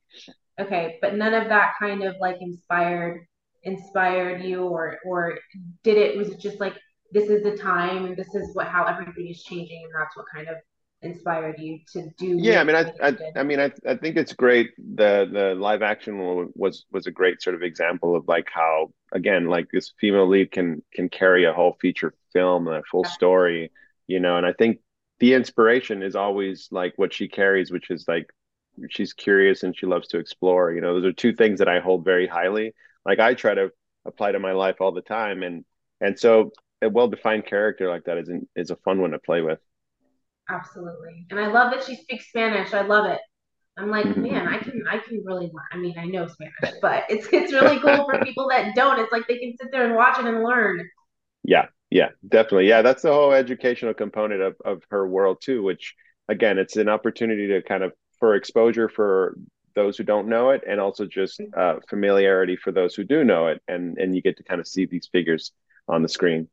Okay, 0.56 0.98
but 1.02 1.16
none 1.16 1.34
of 1.34 1.48
that 1.48 1.74
kind 1.80 2.04
of 2.04 2.14
like 2.20 2.36
inspired 2.40 3.26
inspired 3.64 4.44
you, 4.44 4.62
or 4.62 4.98
or 5.04 5.40
did 5.82 5.98
it? 5.98 6.16
Was 6.16 6.28
it 6.28 6.38
just 6.38 6.60
like 6.60 6.74
this 7.12 7.28
is 7.30 7.42
the 7.42 7.56
time 7.56 8.04
and 8.06 8.16
this 8.16 8.34
is 8.34 8.54
what 8.54 8.66
how 8.66 8.84
everything 8.84 9.28
is 9.28 9.42
changing, 9.42 9.84
and 9.84 9.92
that's 9.94 10.16
what 10.16 10.26
kind 10.32 10.48
of 10.48 10.56
inspired 11.02 11.58
you 11.58 11.78
to 11.92 12.08
do 12.18 12.38
yeah 12.40 12.58
i 12.58 12.64
mean 12.64 12.74
I, 12.74 12.90
I 13.02 13.16
i 13.36 13.42
mean 13.42 13.60
I, 13.60 13.70
I 13.86 13.96
think 13.96 14.16
it's 14.16 14.32
great. 14.32 14.70
The 14.78 15.28
the 15.30 15.54
live 15.54 15.82
action 15.82 16.18
was 16.54 16.86
was 16.90 17.06
a 17.06 17.10
great 17.10 17.42
sort 17.42 17.54
of 17.54 17.62
example 17.62 18.16
of 18.16 18.26
like 18.26 18.48
how 18.52 18.92
again 19.12 19.46
like 19.46 19.68
this 19.70 19.92
female 20.00 20.26
lead 20.26 20.50
can 20.50 20.82
can 20.92 21.08
carry 21.10 21.44
a 21.44 21.52
whole 21.52 21.76
feature 21.80 22.14
film 22.32 22.66
a 22.66 22.82
full 22.90 23.04
story 23.04 23.70
you 24.06 24.20
know 24.20 24.38
and 24.38 24.46
i 24.46 24.52
think 24.54 24.78
the 25.20 25.34
inspiration 25.34 26.02
is 26.02 26.16
always 26.16 26.68
like 26.70 26.94
what 26.96 27.12
she 27.12 27.28
carries 27.28 27.70
which 27.70 27.90
is 27.90 28.06
like 28.08 28.30
she's 28.88 29.12
curious 29.12 29.62
and 29.62 29.76
she 29.76 29.86
loves 29.86 30.08
to 30.08 30.18
explore 30.18 30.72
you 30.72 30.80
know 30.80 30.94
those 30.94 31.04
are 31.04 31.12
two 31.12 31.34
things 31.34 31.58
that 31.58 31.68
i 31.68 31.78
hold 31.78 32.04
very 32.04 32.26
highly. 32.26 32.74
Like 33.04 33.20
i 33.20 33.34
try 33.34 33.54
to 33.54 33.70
apply 34.06 34.32
to 34.32 34.38
my 34.38 34.52
life 34.52 34.76
all 34.80 34.92
the 34.92 35.02
time 35.02 35.42
and 35.42 35.64
and 36.00 36.18
so 36.18 36.52
a 36.82 36.88
well-defined 36.88 37.46
character 37.46 37.88
like 37.88 38.04
that 38.04 38.18
is 38.18 38.28
an, 38.28 38.48
is 38.54 38.70
a 38.70 38.76
fun 38.76 39.00
one 39.00 39.12
to 39.12 39.18
play 39.18 39.40
with 39.40 39.58
Absolutely. 40.48 41.26
And 41.30 41.40
I 41.40 41.48
love 41.48 41.72
that 41.72 41.84
she 41.84 41.96
speaks 41.96 42.28
Spanish. 42.28 42.72
I 42.72 42.82
love 42.82 43.06
it. 43.06 43.18
I'm 43.78 43.90
like, 43.90 44.16
man, 44.16 44.48
I 44.48 44.58
can 44.58 44.84
I 44.88 44.98
can 44.98 45.22
really 45.24 45.46
learn. 45.46 45.64
I 45.72 45.76
mean, 45.76 45.94
I 45.98 46.06
know 46.06 46.26
Spanish, 46.26 46.78
but 46.82 47.04
it's 47.08 47.26
it's 47.32 47.52
really 47.52 47.78
cool 47.78 48.08
for 48.10 48.18
people 48.24 48.48
that 48.48 48.74
don't. 48.74 48.98
It's 49.00 49.12
like 49.12 49.26
they 49.26 49.38
can 49.38 49.54
sit 49.60 49.70
there 49.70 49.84
and 49.84 49.94
watch 49.94 50.18
it 50.18 50.24
and 50.24 50.42
learn. 50.42 50.88
Yeah, 51.42 51.66
yeah, 51.90 52.10
definitely. 52.26 52.68
Yeah, 52.68 52.82
that's 52.82 53.02
the 53.02 53.12
whole 53.12 53.32
educational 53.32 53.92
component 53.92 54.40
of, 54.40 54.56
of 54.64 54.82
her 54.90 55.06
world 55.06 55.38
too, 55.42 55.62
which 55.62 55.94
again, 56.28 56.58
it's 56.58 56.76
an 56.76 56.88
opportunity 56.88 57.48
to 57.48 57.62
kind 57.62 57.82
of 57.82 57.92
for 58.18 58.34
exposure 58.34 58.88
for 58.88 59.36
those 59.74 59.98
who 59.98 60.04
don't 60.04 60.28
know 60.28 60.50
it 60.50 60.62
and 60.66 60.80
also 60.80 61.04
just 61.04 61.38
mm-hmm. 61.38 61.58
uh, 61.58 61.80
familiarity 61.90 62.56
for 62.56 62.72
those 62.72 62.94
who 62.94 63.04
do 63.04 63.24
know 63.24 63.48
it 63.48 63.60
and 63.68 63.98
and 63.98 64.16
you 64.16 64.22
get 64.22 64.38
to 64.38 64.42
kind 64.42 64.60
of 64.60 64.66
see 64.66 64.86
these 64.86 65.08
figures 65.12 65.52
on 65.88 66.02
the 66.02 66.08
screen. 66.08 66.48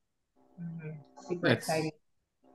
Mm-hmm. 0.61 0.89
Super 1.27 1.47
that's, 1.47 1.67
exciting. 1.67 1.91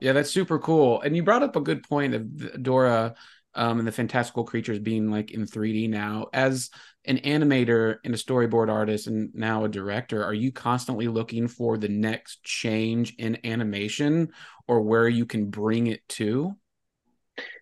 Yeah, 0.00 0.12
that's 0.12 0.30
super 0.30 0.58
cool. 0.58 1.00
And 1.00 1.16
you 1.16 1.22
brought 1.22 1.42
up 1.42 1.56
a 1.56 1.60
good 1.60 1.82
point 1.82 2.14
of 2.14 2.62
Dora 2.62 3.14
um, 3.54 3.78
and 3.78 3.88
the 3.88 3.92
fantastical 3.92 4.44
creatures 4.44 4.78
being 4.78 5.10
like 5.10 5.32
in 5.32 5.46
3D 5.46 5.88
now. 5.88 6.26
As 6.32 6.70
an 7.04 7.18
animator 7.18 7.96
and 8.04 8.14
a 8.14 8.18
storyboard 8.18 8.70
artist 8.70 9.06
and 9.06 9.34
now 9.34 9.64
a 9.64 9.68
director, 9.68 10.22
are 10.22 10.34
you 10.34 10.52
constantly 10.52 11.08
looking 11.08 11.48
for 11.48 11.76
the 11.76 11.88
next 11.88 12.42
change 12.44 13.14
in 13.18 13.38
animation 13.44 14.28
or 14.68 14.82
where 14.82 15.08
you 15.08 15.26
can 15.26 15.50
bring 15.50 15.88
it 15.88 16.06
to? 16.08 16.54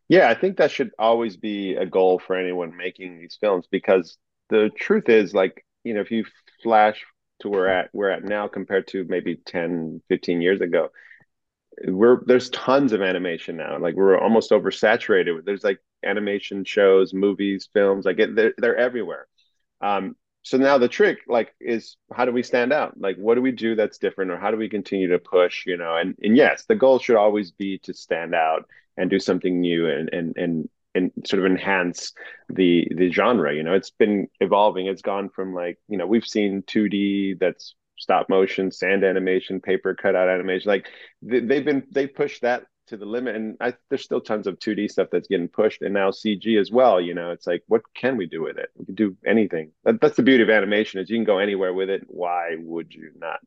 Yeah, 0.08 0.28
I 0.28 0.34
think 0.34 0.58
that 0.58 0.70
should 0.70 0.90
always 0.98 1.36
be 1.36 1.74
a 1.74 1.86
goal 1.86 2.18
for 2.18 2.36
anyone 2.36 2.76
making 2.76 3.18
these 3.18 3.36
films 3.40 3.66
because 3.70 4.18
the 4.50 4.70
truth 4.76 5.08
is 5.08 5.34
like, 5.34 5.64
you 5.82 5.94
know, 5.94 6.00
if 6.00 6.10
you 6.10 6.24
flash 6.62 7.04
to 7.40 7.48
where 7.48 7.68
at 7.68 7.90
we're 7.92 8.10
at 8.10 8.24
now 8.24 8.48
compared 8.48 8.88
to 8.88 9.04
maybe 9.08 9.36
10, 9.36 10.02
15 10.08 10.40
years 10.40 10.60
ago, 10.60 10.90
we're 11.86 12.22
there's 12.24 12.50
tons 12.50 12.92
of 12.92 13.02
animation 13.02 13.56
now. 13.56 13.78
Like 13.78 13.94
we're 13.94 14.18
almost 14.18 14.50
oversaturated. 14.50 15.44
There's 15.44 15.64
like 15.64 15.78
animation 16.04 16.64
shows, 16.64 17.12
movies, 17.12 17.68
films. 17.72 18.04
Like 18.04 18.18
it, 18.18 18.34
they're 18.34 18.54
they're 18.56 18.76
everywhere. 18.76 19.26
Um, 19.80 20.16
so 20.42 20.56
now 20.58 20.78
the 20.78 20.88
trick, 20.88 21.18
like, 21.26 21.52
is 21.60 21.96
how 22.12 22.24
do 22.24 22.30
we 22.30 22.44
stand 22.44 22.72
out? 22.72 22.94
Like, 22.98 23.16
what 23.16 23.34
do 23.34 23.42
we 23.42 23.50
do 23.50 23.74
that's 23.74 23.98
different, 23.98 24.30
or 24.30 24.38
how 24.38 24.52
do 24.52 24.56
we 24.56 24.68
continue 24.68 25.08
to 25.08 25.18
push? 25.18 25.66
You 25.66 25.76
know, 25.76 25.96
and 25.96 26.14
and 26.22 26.36
yes, 26.36 26.64
the 26.66 26.76
goal 26.76 26.98
should 26.98 27.16
always 27.16 27.50
be 27.50 27.78
to 27.80 27.92
stand 27.92 28.34
out 28.34 28.64
and 28.96 29.10
do 29.10 29.18
something 29.18 29.60
new 29.60 29.88
and 29.88 30.08
and 30.12 30.36
and 30.36 30.68
and 30.96 31.12
sort 31.26 31.40
of 31.40 31.46
enhance 31.46 32.12
the 32.48 32.88
the 32.94 33.10
genre. 33.10 33.54
You 33.54 33.62
know, 33.62 33.74
it's 33.74 33.90
been 33.90 34.28
evolving. 34.40 34.86
It's 34.86 35.02
gone 35.02 35.28
from 35.28 35.54
like 35.54 35.78
you 35.88 35.98
know 35.98 36.06
we've 36.06 36.26
seen 36.26 36.62
2D 36.62 37.38
that's 37.38 37.74
stop 37.98 38.28
motion, 38.28 38.70
sand 38.70 39.04
animation, 39.04 39.60
paper 39.60 39.94
cutout 39.94 40.28
animation. 40.28 40.68
Like 40.68 40.88
they, 41.22 41.56
have 41.56 41.64
been 41.64 41.84
they 41.90 42.06
pushed 42.06 42.42
that 42.42 42.64
to 42.88 42.96
the 42.96 43.06
limit, 43.06 43.36
and 43.36 43.56
I, 43.60 43.74
there's 43.88 44.04
still 44.04 44.20
tons 44.20 44.46
of 44.46 44.58
2D 44.58 44.90
stuff 44.90 45.08
that's 45.10 45.28
getting 45.28 45.48
pushed, 45.48 45.82
and 45.82 45.94
now 45.94 46.10
CG 46.10 46.60
as 46.60 46.70
well. 46.70 47.00
You 47.00 47.14
know, 47.14 47.30
it's 47.30 47.46
like 47.46 47.62
what 47.66 47.82
can 47.94 48.16
we 48.16 48.26
do 48.26 48.42
with 48.42 48.58
it? 48.58 48.70
We 48.76 48.86
can 48.86 48.94
do 48.94 49.16
anything. 49.26 49.72
That, 49.84 50.00
that's 50.00 50.16
the 50.16 50.22
beauty 50.22 50.42
of 50.42 50.50
animation 50.50 51.00
is 51.00 51.10
you 51.10 51.16
can 51.16 51.24
go 51.24 51.38
anywhere 51.38 51.74
with 51.74 51.90
it. 51.90 52.04
Why 52.06 52.56
would 52.58 52.94
you 52.94 53.10
not? 53.18 53.40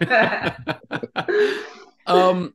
um, 2.06 2.54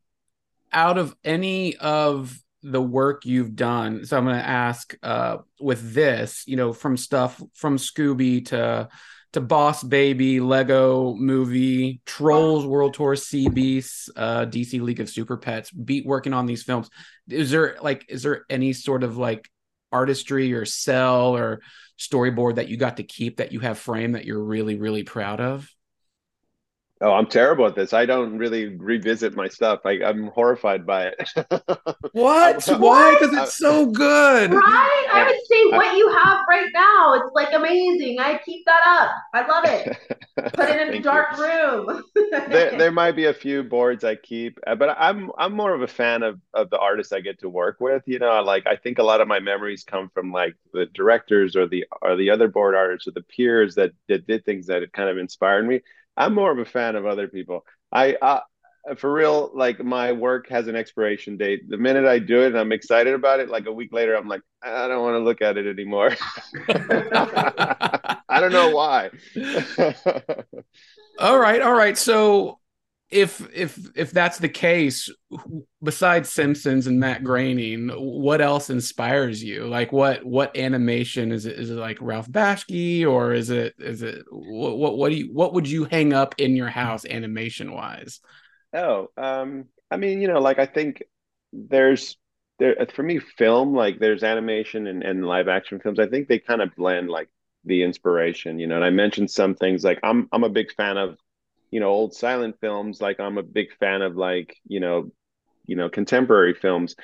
out 0.71 0.97
of 0.97 1.15
any 1.23 1.75
of 1.77 2.41
the 2.61 2.81
work 2.81 3.25
you've 3.25 3.55
done, 3.55 4.05
so 4.05 4.17
I'm 4.17 4.25
going 4.25 4.35
to 4.35 4.47
ask 4.47 4.95
uh, 5.01 5.37
with 5.59 5.93
this, 5.93 6.43
you 6.47 6.55
know, 6.55 6.73
from 6.73 6.97
stuff 6.97 7.41
from 7.55 7.77
Scooby 7.77 8.45
to 8.47 8.89
to 9.33 9.41
Boss 9.41 9.83
Baby, 9.83 10.39
Lego 10.39 11.13
Movie, 11.13 12.01
Trolls 12.05 12.65
World 12.65 12.95
Tour, 12.95 13.15
Sea 13.15 13.47
Beasts, 13.47 14.09
uh, 14.15 14.45
DC 14.45 14.81
League 14.81 14.99
of 14.99 15.09
Super 15.09 15.37
Pets, 15.37 15.71
beat 15.71 16.05
working 16.05 16.33
on 16.33 16.47
these 16.47 16.63
films. 16.63 16.89
Is 17.29 17.51
there 17.51 17.77
like 17.81 18.05
is 18.09 18.23
there 18.23 18.45
any 18.49 18.73
sort 18.73 19.03
of 19.03 19.17
like 19.17 19.47
artistry 19.91 20.53
or 20.53 20.65
cell 20.65 21.35
or 21.35 21.61
storyboard 21.97 22.55
that 22.55 22.69
you 22.69 22.77
got 22.77 22.97
to 22.97 23.03
keep 23.03 23.37
that 23.37 23.51
you 23.51 23.59
have 23.59 23.77
framed 23.77 24.15
that 24.15 24.25
you're 24.25 24.43
really 24.43 24.77
really 24.77 25.03
proud 25.03 25.39
of? 25.39 25.69
Oh, 27.01 27.13
I'm 27.13 27.27
terrible 27.27 27.65
at 27.65 27.75
this. 27.75 27.93
I 27.93 28.05
don't 28.05 28.37
really 28.37 28.75
revisit 28.75 29.33
my 29.33 29.47
stuff. 29.47 29.79
I, 29.85 30.01
I'm 30.03 30.27
horrified 30.27 30.85
by 30.85 31.05
it. 31.05 31.29
what? 32.11 32.65
Why? 32.77 33.15
Because 33.17 33.37
it's 33.37 33.57
so 33.57 33.85
good. 33.85 34.51
Right? 34.51 35.07
I 35.09 35.23
would 35.25 35.39
say 35.49 35.77
what 35.77 35.95
you 35.95 36.11
have 36.11 36.39
right 36.49 36.69
now. 36.73 37.13
It's 37.13 37.33
like 37.33 37.53
amazing. 37.53 38.19
I 38.19 38.37
keep 38.45 38.65
that 38.65 38.81
up. 38.85 39.11
I 39.33 39.47
love 39.47 39.63
it. 39.65 39.97
Put 40.53 40.69
it 40.69 40.87
in 40.87 40.93
a 40.95 40.99
dark 40.99 41.37
you. 41.37 41.43
room. 41.43 42.03
there, 42.49 42.71
there 42.77 42.91
might 42.91 43.13
be 43.13 43.25
a 43.25 43.33
few 43.33 43.63
boards 43.63 44.03
I 44.03 44.15
keep, 44.15 44.59
uh, 44.67 44.75
but 44.75 44.97
I'm 44.99 45.31
I'm 45.37 45.53
more 45.53 45.73
of 45.73 45.81
a 45.81 45.87
fan 45.87 46.21
of 46.21 46.41
of 46.53 46.69
the 46.69 46.79
artists 46.79 47.13
I 47.13 47.21
get 47.21 47.39
to 47.39 47.49
work 47.49 47.77
with. 47.79 48.03
You 48.07 48.19
know, 48.19 48.41
like 48.41 48.67
I 48.67 48.75
think 48.75 48.99
a 48.99 49.03
lot 49.03 49.21
of 49.21 49.27
my 49.29 49.39
memories 49.39 49.85
come 49.85 50.09
from 50.13 50.33
like 50.33 50.55
the 50.73 50.85
directors 50.87 51.55
or 51.55 51.65
the 51.65 51.85
or 52.01 52.17
the 52.17 52.29
other 52.29 52.49
board 52.49 52.75
artists 52.75 53.07
or 53.07 53.11
the 53.11 53.21
peers 53.21 53.75
that 53.75 53.91
that 54.09 54.27
did 54.27 54.43
things 54.43 54.67
that 54.67 54.91
kind 54.91 55.09
of 55.09 55.17
inspired 55.17 55.65
me 55.65 55.79
I'm 56.19 56.35
more 56.35 56.51
of 56.51 56.59
a 56.59 56.65
fan 56.65 56.95
of 56.95 57.05
other 57.05 57.27
people. 57.27 57.65
I 57.91 58.13
uh, 58.15 58.41
for 58.97 59.11
real, 59.11 59.51
like 59.53 59.79
my 59.83 60.11
work 60.11 60.49
has 60.49 60.67
an 60.67 60.75
expiration 60.75 61.37
date. 61.37 61.69
The 61.69 61.77
minute 61.77 62.05
I 62.05 62.19
do 62.19 62.41
it 62.41 62.47
and 62.47 62.57
I'm 62.57 62.71
excited 62.71 63.13
about 63.13 63.39
it, 63.39 63.49
like 63.49 63.65
a 63.65 63.71
week 63.71 63.93
later, 63.93 64.15
I'm 64.15 64.27
like, 64.27 64.41
I 64.61 64.87
don't 64.87 65.01
want 65.01 65.15
to 65.15 65.19
look 65.19 65.41
at 65.41 65.57
it 65.57 65.67
anymore. 65.67 66.15
I 68.29 68.39
don't 68.39 68.51
know 68.51 68.69
why. 68.69 69.09
all 71.19 71.39
right, 71.39 71.61
all 71.61 71.73
right. 71.73 71.97
So 71.97 72.59
if 73.09 73.41
if 73.53 73.79
if 73.95 74.11
that's 74.11 74.37
the 74.37 74.49
case, 74.49 75.09
besides 75.81 76.29
Simpsons 76.29 76.85
and 76.85 76.99
Matt 76.99 77.23
Groening, 77.23 77.89
what 77.89 78.39
else 78.39 78.69
inspires 78.69 79.43
you? 79.43 79.65
Like 79.65 79.91
what 79.91 80.23
what 80.23 80.55
animation 80.55 81.31
is 81.31 81.45
it? 81.45 81.57
Is 81.57 81.71
it 81.71 81.75
like 81.75 81.97
Ralph 82.01 82.29
Bakshi 82.29 83.07
or 83.07 83.33
is 83.33 83.49
it 83.49 83.73
is 83.79 84.03
it 84.03 84.23
what 84.29 84.77
what, 84.77 84.97
what 84.97 85.09
do 85.09 85.15
you 85.15 85.33
what 85.33 85.53
would 85.53 85.67
you 85.67 85.85
hang 85.85 86.13
up 86.13 86.35
in 86.37 86.55
your 86.55 86.69
house 86.69 87.03
animation 87.05 87.73
wise? 87.73 88.19
Oh, 88.73 89.09
um, 89.17 89.65
I 89.89 89.97
mean, 89.97 90.21
you 90.21 90.27
know, 90.27 90.39
like 90.39 90.59
I 90.59 90.67
think 90.67 91.01
there's 91.51 92.15
there 92.59 92.75
for 92.93 93.01
me 93.01 93.17
film 93.17 93.73
like 93.73 93.97
there's 93.99 94.23
animation 94.23 94.85
and, 94.85 95.01
and 95.01 95.25
live 95.25 95.47
action 95.47 95.79
films. 95.79 95.99
I 95.99 96.07
think 96.07 96.27
they 96.27 96.37
kind 96.39 96.61
of 96.61 96.75
blend 96.75 97.09
like 97.09 97.29
the 97.65 97.81
inspiration, 97.81 98.59
you 98.59 98.67
know. 98.67 98.75
And 98.75 98.85
I 98.85 98.91
mentioned 98.91 99.31
some 99.31 99.55
things 99.55 99.83
like 99.83 99.99
I'm 100.03 100.29
I'm 100.31 100.43
a 100.43 100.49
big 100.49 100.71
fan 100.73 100.97
of 100.97 101.17
you 101.71 101.79
know 101.79 101.89
old 101.89 102.13
silent 102.13 102.55
films 102.61 103.01
like 103.01 103.19
i'm 103.19 103.37
a 103.37 103.43
big 103.43 103.67
fan 103.79 104.01
of 104.01 104.15
like 104.15 104.55
you 104.67 104.79
know 104.79 105.11
you 105.69 105.75
know 105.75 105.87
contemporary 105.87 106.53
films. 106.53 106.95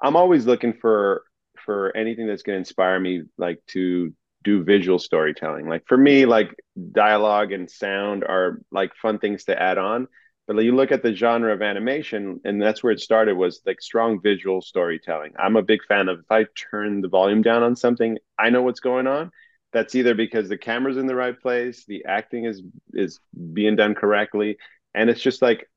I'm 0.00 0.16
always 0.16 0.46
looking 0.46 0.72
for 0.72 1.24
for 1.66 1.94
anything 1.96 2.26
that's 2.26 2.42
going 2.42 2.54
to 2.54 2.58
inspire 2.58 2.98
me 3.00 3.24
like 3.36 3.60
to 3.68 4.14
do 4.44 4.62
visual 4.62 4.98
storytelling. 4.98 5.68
Like 5.68 5.84
for 5.86 5.96
me 5.96 6.24
like 6.24 6.54
dialogue 6.92 7.52
and 7.52 7.70
sound 7.70 8.22
are 8.24 8.60
like 8.70 8.94
fun 8.94 9.18
things 9.18 9.44
to 9.44 9.60
add 9.60 9.78
on. 9.78 10.06
But 10.46 10.62
you 10.62 10.76
look 10.76 10.92
at 10.92 11.02
the 11.02 11.14
genre 11.14 11.54
of 11.54 11.62
animation 11.62 12.40
and 12.44 12.60
that's 12.60 12.82
where 12.82 12.92
it 12.92 13.00
started 13.00 13.34
was 13.36 13.62
like 13.66 13.80
strong 13.80 14.20
visual 14.22 14.60
storytelling. 14.60 15.32
I'm 15.38 15.56
a 15.56 15.62
big 15.62 15.82
fan 15.84 16.08
of 16.08 16.20
if 16.20 16.30
i 16.30 16.44
turn 16.70 17.00
the 17.00 17.08
volume 17.08 17.42
down 17.42 17.62
on 17.62 17.74
something 17.74 18.18
i 18.38 18.50
know 18.50 18.62
what's 18.62 18.80
going 18.80 19.06
on 19.06 19.30
that's 19.74 19.94
either 19.94 20.14
because 20.14 20.48
the 20.48 20.56
camera's 20.56 20.96
in 20.96 21.06
the 21.06 21.14
right 21.14 21.38
place, 21.38 21.84
the 21.84 22.04
acting 22.06 22.46
is 22.46 22.62
is 22.94 23.20
being 23.52 23.76
done 23.76 23.94
correctly, 23.94 24.56
and 24.94 25.10
it's 25.10 25.20
just 25.20 25.42
like 25.42 25.68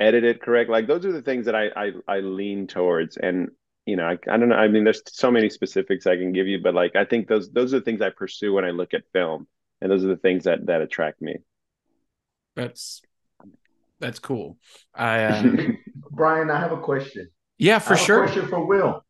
edited 0.00 0.40
correct. 0.40 0.70
Like 0.70 0.88
those 0.88 1.04
are 1.06 1.12
the 1.12 1.22
things 1.22 1.46
that 1.46 1.54
I 1.54 1.68
I, 1.76 1.92
I 2.08 2.20
lean 2.20 2.66
towards, 2.66 3.18
and 3.18 3.50
you 3.86 3.96
know 3.96 4.06
I, 4.06 4.18
I 4.28 4.36
don't 4.38 4.48
know. 4.48 4.56
I 4.56 4.68
mean, 4.68 4.84
there's 4.84 5.02
so 5.06 5.30
many 5.30 5.50
specifics 5.50 6.06
I 6.06 6.16
can 6.16 6.32
give 6.32 6.48
you, 6.48 6.60
but 6.60 6.74
like 6.74 6.96
I 6.96 7.04
think 7.04 7.28
those 7.28 7.52
those 7.52 7.72
are 7.74 7.78
the 7.78 7.84
things 7.84 8.00
I 8.00 8.10
pursue 8.10 8.54
when 8.54 8.64
I 8.64 8.70
look 8.70 8.94
at 8.94 9.02
film, 9.12 9.46
and 9.80 9.92
those 9.92 10.04
are 10.04 10.08
the 10.08 10.16
things 10.16 10.44
that 10.44 10.66
that 10.66 10.80
attract 10.80 11.20
me. 11.20 11.36
That's 12.56 13.02
that's 14.00 14.18
cool. 14.18 14.58
I 14.94 15.24
uh... 15.24 15.42
Brian, 16.10 16.50
I 16.50 16.58
have 16.58 16.72
a 16.72 16.80
question. 16.80 17.28
Yeah, 17.58 17.78
for 17.78 17.96
sure. 17.96 18.26
question 18.26 18.48
for 18.48 18.66
Will. 18.66 19.04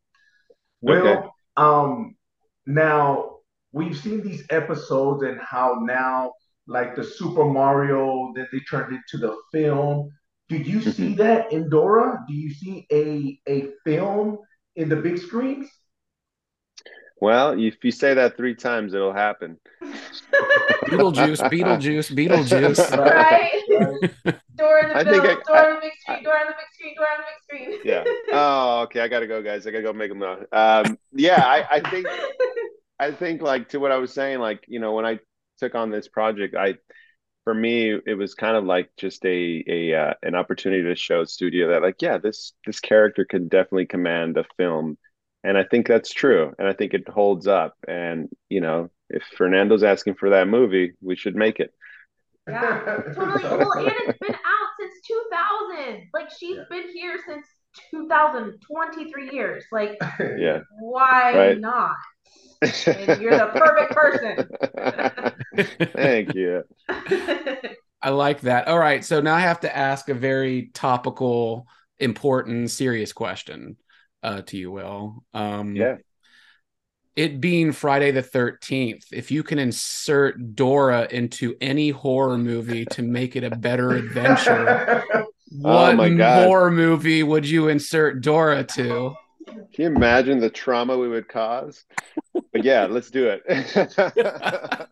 Will, 0.81 1.07
okay. 1.07 1.27
um, 1.55 2.15
now 2.67 3.32
we've 3.73 3.97
seen 3.97 4.21
these 4.21 4.43
episodes 4.49 5.23
and 5.23 5.39
how 5.41 5.79
now 5.81 6.31
like 6.67 6.95
the 6.95 7.03
Super 7.03 7.43
Mario 7.43 8.31
that 8.35 8.47
they 8.51 8.59
turned 8.69 8.95
into 8.95 9.17
the 9.17 9.35
film. 9.51 10.09
Did 10.47 10.65
you 10.65 10.81
see 10.81 11.09
mm-hmm. 11.09 11.15
that 11.15 11.51
in 11.51 11.69
Dora? 11.69 12.23
Do 12.27 12.33
you 12.33 12.53
see 12.53 12.87
a 12.91 13.39
a 13.49 13.71
film 13.83 14.37
in 14.75 14.87
the 14.87 14.95
big 14.95 15.17
screens? 15.17 15.69
Well, 17.19 17.57
if 17.57 17.83
you 17.83 17.91
say 17.91 18.13
that 18.13 18.35
three 18.35 18.53
times, 18.53 18.93
it'll 18.93 19.13
happen. 19.13 19.57
Beetlejuice, 20.87 21.39
Beetlejuice, 21.49 22.11
Beetlejuice. 22.17 22.97
Right. 22.97 23.63
Door 24.55 24.79
in 24.79 24.89
the 24.89 24.97
I 24.97 25.03
film, 25.03 25.21
think 25.21 25.39
I, 25.47 25.53
door 25.53 25.69
in 25.69 25.75
the 25.75 25.81
big 25.81 25.93
screen, 25.99 26.23
door 26.23 26.35
in 26.35 26.47
the 26.47 26.53
big 26.53 26.69
screen, 26.73 26.95
door 26.95 27.07
in 27.15 27.21
the 27.21 27.25
big 27.25 27.71
screen. 27.71 27.81
yeah. 27.85 28.03
Oh, 28.33 28.81
okay. 28.83 28.99
I 28.99 29.07
gotta 29.07 29.27
go, 29.27 29.41
guys. 29.41 29.65
I 29.65 29.71
gotta 29.71 29.83
go 29.83 29.93
make 29.93 30.09
them 30.09 30.19
know. 30.19 30.45
Um, 30.51 30.99
yeah, 31.13 31.41
I, 31.45 31.77
I 31.77 31.89
think 31.89 32.07
I 33.03 33.11
think 33.11 33.41
like 33.41 33.69
to 33.69 33.79
what 33.79 33.91
I 33.91 33.97
was 33.97 34.13
saying, 34.13 34.39
like 34.39 34.65
you 34.67 34.79
know, 34.79 34.93
when 34.93 35.05
I 35.05 35.19
took 35.59 35.75
on 35.75 35.91
this 35.91 36.07
project, 36.07 36.55
I 36.55 36.75
for 37.43 37.53
me 37.53 37.93
it 38.05 38.15
was 38.17 38.35
kind 38.35 38.55
of 38.55 38.63
like 38.63 38.89
just 38.97 39.25
a 39.25 39.63
a 39.67 39.93
uh, 39.93 40.13
an 40.23 40.35
opportunity 40.35 40.83
to 40.83 40.95
show 40.95 41.25
studio 41.25 41.69
that 41.69 41.81
like 41.81 42.01
yeah 42.01 42.17
this 42.17 42.53
this 42.65 42.79
character 42.79 43.25
can 43.25 43.47
definitely 43.47 43.85
command 43.85 44.37
a 44.37 44.45
film, 44.57 44.97
and 45.43 45.57
I 45.57 45.63
think 45.63 45.87
that's 45.87 46.13
true, 46.13 46.53
and 46.57 46.67
I 46.67 46.73
think 46.73 46.93
it 46.93 47.07
holds 47.09 47.47
up, 47.47 47.75
and 47.87 48.29
you 48.49 48.61
know 48.61 48.89
if 49.09 49.23
Fernando's 49.37 49.83
asking 49.83 50.15
for 50.15 50.31
that 50.31 50.47
movie, 50.47 50.93
we 51.01 51.15
should 51.15 51.35
make 51.35 51.59
it. 51.59 51.73
Yeah, 52.47 53.01
totally. 53.15 53.43
Well, 53.43 53.71
and 53.77 53.93
it's 54.07 54.19
been 54.19 54.33
out 54.33 54.69
since 54.79 54.93
2000. 55.07 56.09
Like 56.13 56.29
she's 56.37 56.57
yeah. 56.57 56.63
been 56.69 56.89
here 56.89 57.17
since 57.25 57.45
2023 57.91 59.31
years. 59.31 59.63
Like, 59.71 59.97
yeah, 60.37 60.59
why 60.79 61.37
right. 61.37 61.59
not? 61.59 61.95
And 62.63 63.21
you're 63.21 63.37
the 63.37 63.51
perfect 63.53 63.91
person. 65.55 65.89
Thank 65.93 66.33
you. 66.33 66.63
I 68.01 68.09
like 68.09 68.41
that. 68.41 68.67
All 68.67 68.79
right. 68.79 69.03
So 69.03 69.21
now 69.21 69.35
I 69.35 69.39
have 69.39 69.61
to 69.61 69.75
ask 69.75 70.09
a 70.09 70.13
very 70.13 70.69
topical, 70.73 71.67
important, 71.99 72.69
serious 72.71 73.13
question 73.13 73.77
uh, 74.21 74.41
to 74.43 74.57
you, 74.57 74.71
Will. 74.71 75.23
Um, 75.33 75.75
yeah. 75.75 75.97
It 77.15 77.39
being 77.39 77.73
Friday 77.73 78.09
the 78.09 78.23
13th, 78.23 79.05
if 79.11 79.29
you 79.29 79.43
can 79.43 79.59
insert 79.59 80.55
Dora 80.55 81.07
into 81.11 81.55
any 81.61 81.91
horror 81.91 82.39
movie 82.39 82.85
to 82.85 83.03
make 83.03 83.35
it 83.35 83.43
a 83.43 83.51
better 83.51 83.91
adventure, 83.91 85.03
oh 85.13 85.95
what 85.95 85.99
oh 85.99 86.45
horror 86.45 86.71
movie 86.71 87.21
would 87.21 87.47
you 87.47 87.67
insert 87.67 88.21
Dora 88.21 88.63
to? 88.63 89.13
Can 89.45 89.65
you 89.77 89.85
imagine 89.85 90.39
the 90.39 90.49
trauma 90.49 90.97
we 90.97 91.07
would 91.07 91.27
cause? 91.27 91.85
But 92.33 92.63
yeah, 92.63 92.85
let's 92.85 93.11
do 93.11 93.29
it. 93.29 94.87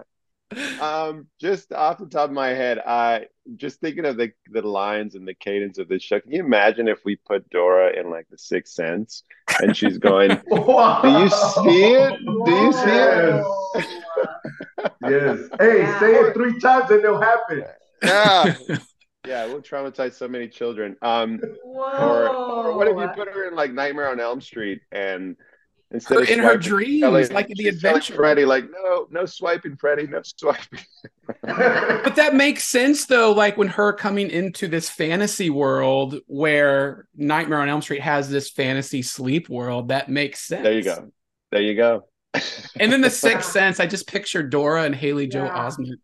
um, 0.81 1.27
just 1.39 1.71
off 1.71 1.97
the 1.97 2.05
top 2.05 2.29
of 2.29 2.31
my 2.31 2.49
head, 2.49 2.79
I 2.79 3.27
just 3.55 3.79
thinking 3.79 4.05
of 4.05 4.17
the 4.17 4.31
the 4.51 4.61
lines 4.61 5.15
and 5.15 5.27
the 5.27 5.33
cadence 5.33 5.77
of 5.77 5.87
this 5.87 6.03
show. 6.03 6.19
Can 6.19 6.31
you 6.31 6.43
imagine 6.43 6.87
if 6.87 6.99
we 7.05 7.15
put 7.15 7.49
Dora 7.49 7.97
in 7.97 8.09
like 8.09 8.27
the 8.29 8.37
Sixth 8.37 8.73
Sense 8.73 9.23
and 9.61 9.75
she's 9.75 9.97
going, 9.97 10.29
"Do 10.49 11.09
you 11.09 11.29
see 11.29 11.83
it? 11.93 12.19
Do 12.45 12.51
you 12.51 12.73
see 12.73 12.89
it?" 12.89 13.45
yes. 15.07 15.39
Hey, 15.59 15.85
say 15.99 16.15
it 16.15 16.33
three 16.33 16.59
times 16.59 16.91
and 16.91 17.03
it'll 17.03 17.21
happen. 17.21 17.63
Yeah. 18.03 18.55
Yeah, 19.27 19.45
we'll 19.45 19.61
traumatize 19.61 20.13
so 20.13 20.27
many 20.27 20.47
children. 20.47 20.97
Um, 21.03 21.39
or, 21.63 22.27
or 22.29 22.75
what 22.75 22.87
if 22.87 22.97
you 22.97 23.07
put 23.09 23.31
her 23.31 23.47
in 23.47 23.55
like 23.55 23.71
Nightmare 23.71 24.09
on 24.09 24.19
Elm 24.19 24.41
Street 24.41 24.81
and 24.91 25.35
instead 25.91 26.15
her, 26.15 26.21
of 26.23 26.29
in 26.29 26.39
her 26.39 26.57
dreams, 26.57 27.31
like 27.31 27.49
in 27.49 27.57
the 27.57 27.67
adventure, 27.67 28.15
Freddy, 28.15 28.45
like 28.45 28.65
no, 28.71 29.07
no 29.09 29.25
swiping, 29.25 29.75
Freddy, 29.75 30.07
no 30.07 30.21
swiping. 30.23 30.79
but 31.43 32.15
that 32.15 32.33
makes 32.33 32.63
sense 32.67 33.05
though. 33.05 33.31
Like 33.31 33.57
when 33.57 33.67
her 33.69 33.93
coming 33.93 34.29
into 34.29 34.67
this 34.67 34.89
fantasy 34.89 35.49
world 35.49 36.15
where 36.27 37.07
Nightmare 37.15 37.59
on 37.59 37.69
Elm 37.69 37.81
Street 37.81 38.01
has 38.01 38.29
this 38.29 38.49
fantasy 38.49 39.01
sleep 39.01 39.49
world, 39.49 39.89
that 39.89 40.09
makes 40.09 40.39
sense. 40.41 40.63
There 40.63 40.73
you 40.73 40.83
go. 40.83 41.11
There 41.51 41.61
you 41.61 41.75
go. 41.75 42.07
and 42.79 42.91
then 42.91 43.01
the 43.01 43.09
sixth 43.11 43.51
sense, 43.51 43.79
I 43.79 43.85
just 43.85 44.07
picture 44.07 44.43
Dora 44.43 44.83
and 44.83 44.95
Haley 44.95 45.25
yeah. 45.25 45.31
Joel 45.31 45.49
Osment 45.49 45.97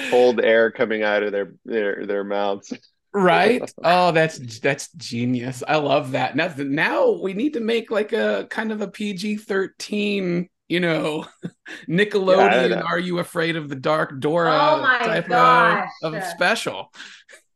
cold 0.10 0.40
air 0.40 0.70
coming 0.70 1.02
out 1.02 1.22
of 1.22 1.32
their 1.32 1.54
their 1.64 2.06
their 2.06 2.24
mouths. 2.24 2.72
Right? 3.16 3.72
Oh, 3.82 4.10
that's 4.12 4.38
that's 4.58 4.92
genius. 4.92 5.62
I 5.66 5.76
love 5.76 6.12
that. 6.12 6.36
Now, 6.36 6.52
now 6.58 7.10
we 7.10 7.34
need 7.34 7.54
to 7.54 7.60
make 7.60 7.90
like 7.90 8.12
a 8.12 8.46
kind 8.50 8.72
of 8.72 8.80
a 8.80 8.88
PG 8.88 9.38
thirteen, 9.38 10.48
you 10.68 10.80
know, 10.80 11.26
Nickelodeon. 11.88 12.70
Yeah, 12.70 12.80
Are 12.80 12.98
you 12.98 13.18
afraid 13.18 13.56
of 13.56 13.68
the 13.68 13.76
dark, 13.76 14.18
Dora 14.20 14.52
oh 14.52 15.04
type 15.04 15.30
of, 15.30 16.14
of, 16.14 16.24
special? 16.24 16.92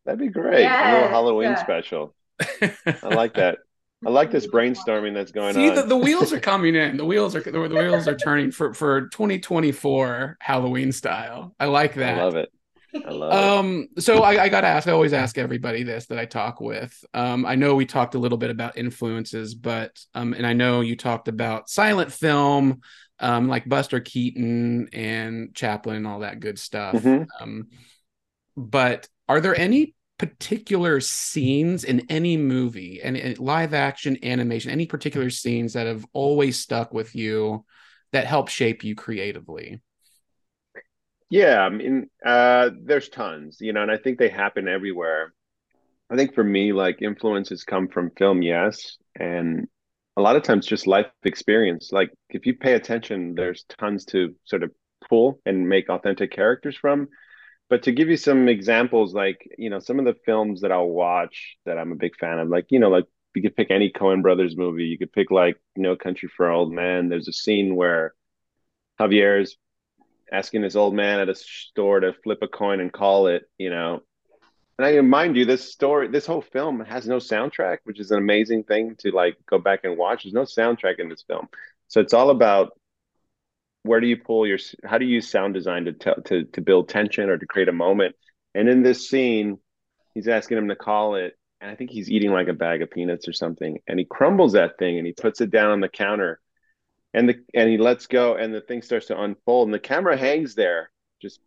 That'd 0.05 0.19
be 0.19 0.29
great. 0.29 0.61
Yes. 0.61 0.87
A 0.87 0.93
little 0.93 1.09
Halloween 1.09 1.57
special. 1.57 2.15
I 2.41 3.07
like 3.07 3.35
that. 3.35 3.59
I 4.03 4.09
like 4.09 4.31
this 4.31 4.47
brainstorming 4.47 5.13
that's 5.13 5.31
going 5.31 5.53
See, 5.53 5.69
on. 5.69 5.75
the, 5.75 5.83
the 5.83 5.97
wheels 5.97 6.33
are 6.33 6.39
coming 6.39 6.73
in. 6.73 6.97
The 6.97 7.05
wheels 7.05 7.35
are 7.35 7.41
the, 7.41 7.51
the 7.51 7.75
wheels 7.75 8.07
are 8.07 8.15
turning 8.15 8.51
for 8.51 8.73
for 8.73 9.09
2024 9.09 10.37
Halloween 10.39 10.91
style. 10.91 11.53
I 11.59 11.65
like 11.65 11.93
that. 11.95 12.17
I 12.17 12.23
love 12.23 12.35
it. 12.35 12.51
Um, 12.93 13.87
it. 13.95 14.03
so 14.03 14.23
I, 14.23 14.43
I 14.43 14.49
got 14.49 14.61
to 14.61 14.67
ask. 14.67 14.87
I 14.87 14.91
always 14.91 15.13
ask 15.13 15.37
everybody 15.37 15.83
this 15.83 16.07
that 16.07 16.19
I 16.19 16.25
talk 16.25 16.59
with. 16.59 16.93
Um, 17.13 17.45
I 17.45 17.55
know 17.55 17.75
we 17.75 17.85
talked 17.85 18.15
a 18.15 18.19
little 18.19 18.37
bit 18.37 18.49
about 18.49 18.77
influences, 18.77 19.55
but 19.55 19.99
um, 20.13 20.33
and 20.33 20.45
I 20.45 20.53
know 20.53 20.81
you 20.81 20.95
talked 20.95 21.27
about 21.27 21.69
silent 21.69 22.11
film, 22.11 22.81
um, 23.19 23.47
like 23.47 23.67
Buster 23.67 23.99
Keaton 23.99 24.89
and 24.93 25.53
Chaplin 25.55 25.97
and 25.97 26.07
all 26.07 26.19
that 26.19 26.39
good 26.39 26.59
stuff. 26.59 26.95
Mhm. 26.95 27.27
Um, 27.39 27.67
but 28.57 29.07
are 29.27 29.39
there 29.39 29.57
any 29.57 29.95
particular 30.17 30.99
scenes 30.99 31.83
in 31.83 32.05
any 32.09 32.37
movie 32.37 33.01
and, 33.01 33.17
and 33.17 33.39
live 33.39 33.73
action 33.73 34.17
animation, 34.23 34.69
any 34.69 34.85
particular 34.85 35.29
scenes 35.29 35.73
that 35.73 35.87
have 35.87 36.05
always 36.13 36.59
stuck 36.59 36.93
with 36.93 37.15
you 37.15 37.65
that 38.11 38.27
help 38.27 38.49
shape 38.49 38.83
you 38.83 38.93
creatively? 38.93 39.81
Yeah, 41.31 41.61
I 41.61 41.69
mean, 41.69 42.09
uh, 42.25 42.71
there's 42.83 43.09
tons, 43.09 43.59
you 43.61 43.73
know, 43.73 43.81
and 43.83 43.91
I 43.91 43.97
think 43.97 44.19
they 44.19 44.29
happen 44.29 44.67
everywhere. 44.67 45.33
I 46.09 46.17
think 46.17 46.35
for 46.35 46.43
me, 46.43 46.73
like 46.73 47.01
influences 47.01 47.63
come 47.63 47.89
from 47.89 48.11
film, 48.17 48.41
yes, 48.43 48.97
and 49.19 49.67
a 50.17 50.21
lot 50.21 50.35
of 50.37 50.43
times 50.43 50.67
just 50.67 50.87
life 50.87 51.07
experience. 51.23 51.91
Like 51.91 52.11
if 52.29 52.45
you 52.47 52.55
pay 52.55 52.73
attention, 52.73 53.35
there's 53.35 53.65
tons 53.79 54.05
to 54.07 54.35
sort 54.45 54.63
of 54.63 54.71
pull 55.09 55.39
and 55.45 55.69
make 55.69 55.89
authentic 55.89 56.31
characters 56.31 56.77
from. 56.77 57.09
But 57.69 57.83
to 57.83 57.93
give 57.93 58.09
you 58.09 58.17
some 58.17 58.49
examples, 58.49 59.13
like, 59.13 59.47
you 59.57 59.69
know, 59.69 59.79
some 59.79 59.99
of 59.99 60.05
the 60.05 60.17
films 60.25 60.61
that 60.61 60.71
I'll 60.73 60.89
watch 60.89 61.57
that 61.65 61.77
I'm 61.77 61.91
a 61.93 61.97
big 61.97 62.17
fan 62.19 62.39
of, 62.39 62.49
like, 62.49 62.67
you 62.69 62.79
know, 62.79 62.89
like 62.89 63.05
you 63.35 63.41
could 63.43 63.55
pick 63.57 63.71
any 63.71 63.91
Coen 63.91 64.21
Brothers 64.23 64.57
movie. 64.57 64.85
You 64.85 64.97
could 64.97 65.13
pick 65.13 65.31
like 65.31 65.57
No 65.77 65.95
Country 65.97 66.29
for 66.35 66.49
Old 66.51 66.73
Men. 66.73 67.09
There's 67.09 67.29
a 67.29 67.33
scene 67.33 67.75
where 67.75 68.13
Javier's 68.99 69.57
asking 70.31 70.61
this 70.61 70.75
old 70.75 70.95
man 70.95 71.19
at 71.19 71.29
a 71.29 71.35
store 71.35 71.99
to 71.99 72.13
flip 72.23 72.39
a 72.41 72.47
coin 72.47 72.79
and 72.79 72.91
call 72.91 73.27
it, 73.27 73.43
you 73.57 73.69
know. 73.69 74.01
And 74.77 74.87
I 74.87 74.99
mind 75.01 75.35
you, 75.35 75.45
this 75.45 75.71
story, 75.71 76.07
this 76.07 76.25
whole 76.25 76.41
film 76.41 76.79
has 76.79 77.07
no 77.07 77.17
soundtrack, 77.17 77.79
which 77.83 77.99
is 77.99 78.09
an 78.11 78.17
amazing 78.17 78.63
thing 78.63 78.95
to 78.99 79.11
like 79.11 79.37
go 79.45 79.59
back 79.59 79.81
and 79.83 79.97
watch. 79.97 80.23
There's 80.23 80.33
no 80.33 80.43
soundtrack 80.43 80.99
in 80.99 81.09
this 81.09 81.23
film, 81.27 81.49
so 81.87 82.01
it's 82.01 82.13
all 82.13 82.29
about 82.29 82.71
where 83.83 83.99
do 83.99 84.07
you 84.07 84.17
pull 84.17 84.47
your, 84.47 84.59
how 84.85 84.97
do 84.97 85.05
you 85.05 85.15
use 85.15 85.29
sound 85.29 85.53
design 85.53 85.85
to 85.85 85.93
tell 85.93 86.15
to 86.25 86.45
to 86.45 86.61
build 86.61 86.89
tension 86.89 87.29
or 87.29 87.37
to 87.37 87.45
create 87.45 87.69
a 87.69 87.73
moment. 87.73 88.15
And 88.55 88.69
in 88.69 88.83
this 88.83 89.09
scene, 89.09 89.59
he's 90.13 90.27
asking 90.27 90.57
him 90.57 90.69
to 90.69 90.75
call 90.75 91.15
it, 91.15 91.37
and 91.59 91.69
I 91.69 91.75
think 91.75 91.91
he's 91.91 92.09
eating 92.09 92.31
like 92.31 92.47
a 92.47 92.53
bag 92.53 92.81
of 92.81 92.89
peanuts 92.89 93.27
or 93.27 93.33
something, 93.33 93.79
and 93.87 93.99
he 93.99 94.05
crumbles 94.05 94.53
that 94.53 94.77
thing 94.79 94.97
and 94.97 95.05
he 95.05 95.13
puts 95.13 95.41
it 95.41 95.51
down 95.51 95.71
on 95.71 95.79
the 95.79 95.89
counter 95.89 96.39
and 97.13 97.29
the 97.29 97.35
and 97.53 97.69
he 97.69 97.77
lets 97.77 98.07
go 98.07 98.35
and 98.35 98.53
the 98.53 98.61
thing 98.61 98.81
starts 98.81 99.07
to 99.07 99.21
unfold 99.21 99.67
and 99.67 99.73
the 99.73 99.79
camera 99.79 100.17
hangs 100.17 100.55
there 100.55 100.91
just 101.21 101.39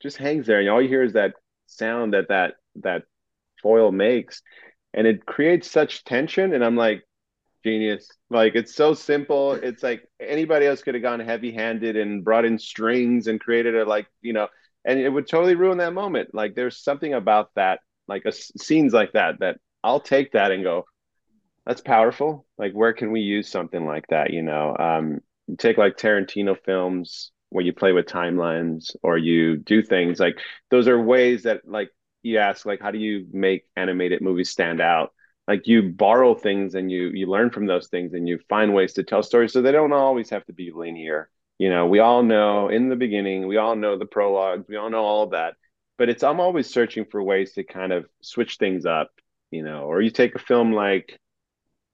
just 0.00 0.16
hangs 0.16 0.46
there 0.46 0.60
and 0.60 0.68
all 0.68 0.82
you 0.82 0.88
hear 0.88 1.02
is 1.02 1.14
that 1.14 1.34
sound 1.66 2.14
that 2.14 2.28
that 2.28 2.54
that 2.76 3.02
foil 3.62 3.92
makes 3.92 4.42
and 4.94 5.06
it 5.06 5.24
creates 5.26 5.70
such 5.70 6.04
tension 6.04 6.52
and 6.52 6.64
i'm 6.64 6.76
like 6.76 7.02
genius. 7.64 8.08
Like 8.28 8.56
it's 8.56 8.74
so 8.74 8.92
simple. 8.92 9.52
It's 9.52 9.84
like 9.84 10.02
anybody 10.18 10.66
else 10.66 10.82
could 10.82 10.94
have 10.94 11.02
gone 11.04 11.20
heavy 11.20 11.52
handed 11.52 11.96
and 11.96 12.24
brought 12.24 12.44
in 12.44 12.58
strings 12.58 13.28
and 13.28 13.38
created 13.38 13.76
a 13.76 13.84
like 13.84 14.08
you 14.20 14.32
know 14.32 14.48
and 14.84 14.98
it 14.98 15.08
would 15.08 15.28
totally 15.28 15.54
ruin 15.54 15.78
that 15.78 15.92
moment. 15.92 16.34
Like 16.34 16.56
there's 16.56 16.82
something 16.82 17.14
about 17.14 17.50
that 17.54 17.78
like 18.08 18.24
a 18.24 18.32
scenes 18.32 18.92
like 18.92 19.12
that 19.12 19.38
that 19.40 19.58
i'll 19.84 20.00
take 20.00 20.32
that 20.32 20.50
and 20.50 20.62
go 20.62 20.84
that's 21.66 21.80
powerful. 21.80 22.46
Like, 22.58 22.72
where 22.72 22.92
can 22.92 23.12
we 23.12 23.20
use 23.20 23.48
something 23.48 23.86
like 23.86 24.06
that? 24.08 24.32
You 24.32 24.42
know, 24.42 24.76
um, 24.78 25.20
take 25.58 25.78
like 25.78 25.96
Tarantino 25.96 26.56
films 26.64 27.32
where 27.52 27.64
you 27.64 27.72
play 27.72 27.92
with 27.92 28.06
timelines 28.06 28.96
or 29.02 29.18
you 29.18 29.56
do 29.56 29.82
things 29.82 30.18
like 30.18 30.38
those 30.70 30.88
are 30.88 31.00
ways 31.00 31.42
that 31.42 31.60
like 31.68 31.90
you 32.22 32.38
ask 32.38 32.64
like 32.64 32.80
how 32.80 32.90
do 32.90 32.98
you 32.98 33.26
make 33.32 33.66
animated 33.76 34.22
movies 34.22 34.50
stand 34.50 34.80
out 34.80 35.12
like 35.46 35.66
you 35.66 35.82
borrow 35.82 36.34
things 36.34 36.74
and 36.74 36.90
you 36.90 37.08
you 37.08 37.26
learn 37.26 37.50
from 37.50 37.66
those 37.66 37.88
things 37.88 38.14
and 38.14 38.26
you 38.26 38.38
find 38.48 38.72
ways 38.74 38.94
to 38.94 39.02
tell 39.02 39.22
stories 39.22 39.52
so 39.52 39.60
they 39.60 39.72
don't 39.72 39.92
always 39.92 40.30
have 40.30 40.44
to 40.46 40.52
be 40.52 40.72
linear 40.74 41.28
you 41.58 41.68
know 41.68 41.86
we 41.86 41.98
all 41.98 42.22
know 42.22 42.68
in 42.68 42.88
the 42.88 42.96
beginning 42.96 43.46
we 43.46 43.58
all 43.58 43.76
know 43.76 43.98
the 43.98 44.06
prologues 44.06 44.66
we 44.68 44.76
all 44.76 44.88
know 44.88 45.04
all 45.04 45.24
of 45.24 45.30
that 45.32 45.54
but 45.98 46.08
it's 46.08 46.22
i'm 46.22 46.40
always 46.40 46.72
searching 46.72 47.04
for 47.04 47.22
ways 47.22 47.52
to 47.52 47.64
kind 47.64 47.92
of 47.92 48.06
switch 48.22 48.56
things 48.56 48.86
up 48.86 49.10
you 49.50 49.62
know 49.62 49.82
or 49.82 50.00
you 50.00 50.10
take 50.10 50.34
a 50.34 50.38
film 50.38 50.72
like 50.72 51.18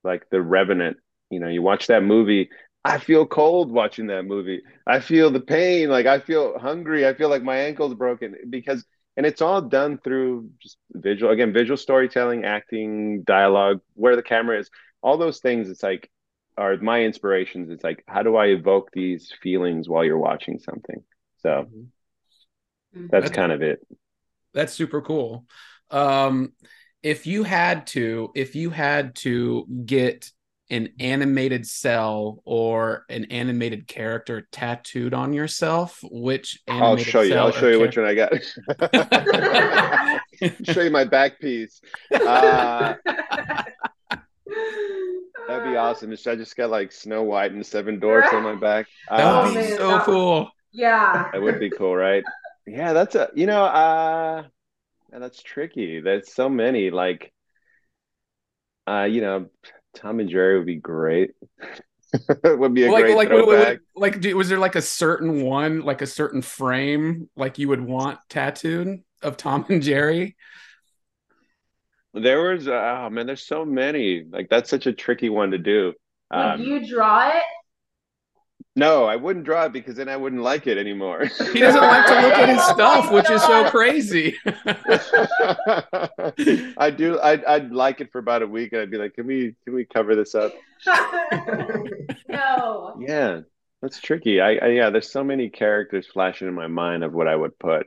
like 0.04 0.28
The 0.30 0.40
Revenant. 0.42 0.98
You 1.30 1.40
know, 1.40 1.48
you 1.48 1.62
watch 1.62 1.88
that 1.88 2.02
movie. 2.02 2.50
I 2.84 2.98
feel 2.98 3.26
cold 3.26 3.70
watching 3.70 4.06
that 4.06 4.24
movie. 4.24 4.62
I 4.86 5.00
feel 5.00 5.30
the 5.30 5.40
pain. 5.40 5.88
Like 5.90 6.06
I 6.06 6.20
feel 6.20 6.58
hungry. 6.58 7.06
I 7.06 7.14
feel 7.14 7.28
like 7.28 7.42
my 7.42 7.56
ankle's 7.58 7.94
broken 7.94 8.34
because, 8.48 8.84
and 9.16 9.26
it's 9.26 9.42
all 9.42 9.60
done 9.60 9.98
through 9.98 10.50
just 10.60 10.78
visual, 10.92 11.32
again, 11.32 11.52
visual 11.52 11.76
storytelling, 11.76 12.44
acting, 12.44 13.22
dialogue, 13.24 13.80
where 13.94 14.16
the 14.16 14.22
camera 14.22 14.58
is, 14.60 14.70
all 15.02 15.18
those 15.18 15.40
things. 15.40 15.68
It's 15.68 15.82
like, 15.82 16.10
are 16.56 16.76
my 16.78 17.02
inspirations. 17.02 17.70
It's 17.70 17.84
like, 17.84 18.02
how 18.06 18.22
do 18.22 18.36
I 18.36 18.46
evoke 18.46 18.90
these 18.92 19.32
feelings 19.42 19.88
while 19.88 20.04
you're 20.04 20.18
watching 20.18 20.58
something? 20.58 21.02
So 21.42 21.66
Mm-hmm. 22.94 23.06
that's, 23.10 23.24
That's- 23.24 23.30
kind 23.32 23.52
of 23.52 23.62
it. 23.62 23.86
That's 24.54 24.72
super 24.72 25.02
cool. 25.02 25.46
Um, 25.90 26.52
if 27.02 27.26
you 27.26 27.42
had 27.44 27.86
to, 27.88 28.30
if 28.34 28.54
you 28.54 28.70
had 28.70 29.14
to 29.16 29.66
get 29.86 30.30
an 30.70 30.90
animated 31.00 31.66
cell 31.66 32.42
or 32.44 33.04
an 33.08 33.24
animated 33.26 33.86
character 33.86 34.46
tattooed 34.52 35.14
on 35.14 35.32
yourself, 35.32 35.98
which 36.10 36.60
I'll 36.68 36.88
animated 36.92 37.06
show 37.06 37.20
you. 37.22 37.34
I'll 37.36 37.52
show 37.52 37.68
you 37.68 37.80
which 37.80 37.96
one 37.96 38.06
I 38.06 38.14
got. 38.14 38.32
show 40.64 40.82
you 40.82 40.90
my 40.90 41.04
back 41.04 41.40
piece. 41.40 41.80
Uh, 42.12 42.94
That'd 45.48 45.64
be 45.72 45.76
awesome. 45.76 46.14
Should 46.14 46.32
I 46.32 46.36
just 46.36 46.56
got 46.56 46.68
like 46.70 46.92
Snow 46.92 47.22
White 47.22 47.52
and 47.52 47.64
Seven 47.64 47.98
Dwarfs 47.98 48.32
on 48.34 48.42
my 48.42 48.54
back? 48.54 48.86
That 49.08 49.44
would 49.44 49.54
be 49.54 49.66
so 49.76 49.88
that- 49.88 50.04
cool. 50.04 50.50
Yeah. 50.72 51.30
that 51.32 51.40
would 51.40 51.58
be 51.58 51.70
cool, 51.70 51.96
right? 51.96 52.22
Yeah, 52.66 52.92
that's 52.92 53.14
a 53.14 53.30
you 53.34 53.46
know, 53.46 53.64
uh 53.64 54.42
yeah, 55.12 55.18
that's 55.18 55.42
tricky. 55.42 56.00
There's 56.00 56.32
so 56.32 56.48
many. 56.48 56.90
Like 56.90 57.32
uh, 58.86 59.04
you 59.04 59.20
know, 59.20 59.48
Tom 59.94 60.20
and 60.20 60.28
Jerry 60.28 60.56
would 60.58 60.66
be 60.66 60.76
great. 60.76 61.32
would 62.44 62.74
be 62.74 62.84
a 62.86 62.90
like 62.90 63.08
great 63.08 63.08
like 63.08 63.30
wait, 63.32 63.46
wait, 63.46 63.58
throwback. 63.58 63.58
wait, 63.58 63.80
like 63.94 64.22
was 64.34 64.48
there 64.48 64.58
like 64.58 64.76
a 64.76 64.82
certain 64.82 65.42
one 65.42 65.80
like 65.82 66.02
a 66.02 66.06
certain 66.06 66.42
frame 66.42 67.28
like 67.36 67.58
you 67.58 67.68
would 67.68 67.80
want 67.80 68.18
tattooed 68.28 69.02
of 69.22 69.36
Tom 69.36 69.66
and 69.68 69.82
Jerry? 69.82 70.36
There 72.14 72.40
was 72.52 72.66
oh 72.68 73.08
man, 73.10 73.26
there's 73.26 73.46
so 73.46 73.64
many. 73.64 74.24
Like 74.24 74.48
that's 74.48 74.70
such 74.70 74.86
a 74.86 74.92
tricky 74.92 75.28
one 75.28 75.50
to 75.52 75.58
do. 75.58 75.92
Would 76.32 76.54
Um, 76.54 76.58
you 76.58 76.86
draw 76.88 77.28
it? 77.28 77.42
No, 78.78 79.04
I 79.06 79.16
wouldn't 79.16 79.44
draw 79.44 79.64
it 79.64 79.72
because 79.72 79.96
then 79.96 80.08
I 80.08 80.16
wouldn't 80.16 80.42
like 80.42 80.66
it 80.68 80.78
anymore. 80.78 81.24
He 81.52 81.58
doesn't 81.60 81.80
like 81.80 82.06
to 82.06 82.14
look 82.20 82.32
at 82.34 82.48
his 82.48 82.62
stuff, 82.64 83.10
which 83.10 83.28
is 83.30 83.42
so 83.42 83.68
crazy. 83.76 84.36
I 86.76 86.90
do. 86.94 87.18
I'd, 87.20 87.44
I'd 87.44 87.72
like 87.72 88.00
it 88.00 88.12
for 88.12 88.18
about 88.18 88.42
a 88.42 88.46
week, 88.46 88.72
and 88.72 88.82
I'd 88.82 88.90
be 88.90 88.98
like, 88.98 89.14
"Can 89.14 89.26
we 89.26 89.56
can 89.64 89.74
we 89.74 89.84
cover 89.84 90.14
this 90.14 90.34
up?" 90.34 90.52
no. 92.28 92.96
Yeah, 93.00 93.40
that's 93.82 94.00
tricky. 94.00 94.40
I, 94.40 94.56
I 94.56 94.66
yeah, 94.68 94.90
there's 94.90 95.10
so 95.10 95.24
many 95.24 95.48
characters 95.48 96.06
flashing 96.06 96.46
in 96.48 96.54
my 96.54 96.68
mind 96.68 97.02
of 97.02 97.12
what 97.12 97.26
I 97.28 97.34
would 97.34 97.58
put. 97.58 97.86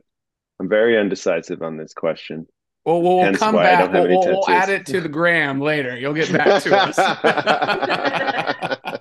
I'm 0.60 0.68
very 0.70 0.98
undecisive 0.98 1.62
on 1.62 1.78
this 1.78 1.94
question. 1.94 2.48
Well, 2.86 3.02
we'll, 3.02 3.18
we'll 3.18 3.26
Hence 3.26 3.38
come 3.38 3.56
back. 3.56 3.92
We'll, 3.94 4.08
we'll, 4.08 4.26
we'll 4.26 4.50
add 4.50 4.70
it 4.70 4.86
to 4.88 5.02
the 5.02 5.10
gram 5.10 5.62
later. 5.62 5.96
You'll 5.98 6.14
get 6.14 6.32
back 6.34 6.64
to 6.64 6.78
us. 6.78 6.98
uh, 7.00 8.98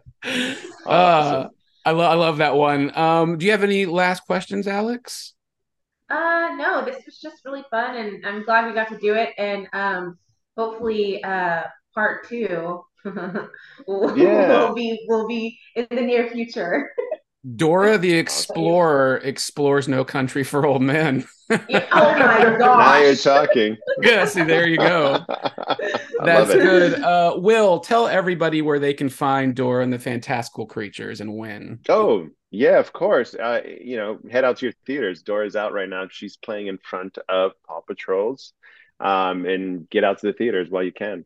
Awesome. 0.87 1.51
I 1.91 1.93
love 1.93 2.13
I 2.13 2.15
love 2.15 2.37
that 2.37 2.55
one. 2.55 2.97
Um, 2.97 3.37
do 3.37 3.45
you 3.45 3.51
have 3.51 3.65
any 3.65 3.85
last 3.85 4.21
questions, 4.25 4.69
Alex? 4.69 5.35
Uh, 6.09 6.51
no, 6.57 6.85
this 6.85 7.05
was 7.05 7.19
just 7.19 7.45
really 7.45 7.65
fun, 7.69 7.97
and 7.97 8.25
I'm 8.25 8.45
glad 8.45 8.69
we 8.69 8.75
got 8.75 8.91
to 8.91 8.99
do 8.99 9.15
it. 9.15 9.31
And 9.37 9.67
um, 9.73 10.17
hopefully, 10.57 11.21
uh, 11.25 11.63
part 11.93 12.29
two 12.29 12.85
will, 13.89 14.17
Yeah. 14.17 14.69
will 14.69 14.75
be 14.75 15.05
will 15.09 15.27
be 15.27 15.59
in 15.75 15.89
the 15.91 16.01
near 16.01 16.31
future. 16.31 16.93
Dora 17.57 17.97
the 17.99 18.13
Explorer 18.15 19.17
explores 19.19 19.89
No 19.89 20.05
Country 20.05 20.45
for 20.45 20.67
Old 20.67 20.83
Men. 20.83 21.27
Oh 21.51 21.59
my 21.69 21.79
now 21.91 22.39
you're 22.39 22.59
gosh. 22.59 23.23
talking. 23.23 23.77
yeah, 24.03 24.25
see, 24.27 24.43
there 24.43 24.69
you 24.69 24.77
go. 24.77 25.25
That's 26.25 26.53
good. 26.53 27.03
Uh, 27.03 27.35
Will, 27.39 27.81
tell 27.81 28.07
everybody 28.07 28.63
where 28.63 28.79
they 28.79 28.93
can 28.95 29.09
find 29.09 29.55
Dora 29.55 29.83
and 29.83 29.93
the 29.93 29.99
Fantastical 29.99 30.67
Creatures 30.67 31.21
and 31.21 31.35
when. 31.35 31.81
Oh, 31.89 32.29
yeah, 32.51 32.79
of 32.79 32.93
course. 32.93 33.35
Uh, 33.35 33.63
you 33.81 33.97
know, 33.97 34.19
head 34.31 34.45
out 34.45 34.59
to 34.59 34.67
your 34.67 34.75
theaters. 34.87 35.23
Dora's 35.23 35.57
out 35.57 35.73
right 35.73 35.89
now. 35.89 36.07
She's 36.11 36.37
playing 36.37 36.67
in 36.67 36.79
front 36.79 37.19
of 37.29 37.53
Paw 37.67 37.81
Patrols. 37.81 38.53
Um, 39.01 39.47
and 39.47 39.89
get 39.89 40.05
out 40.05 40.19
to 40.19 40.27
the 40.27 40.35
theaters 40.35 40.69
while 40.69 40.83
you 40.83 40.93
can. 40.93 41.25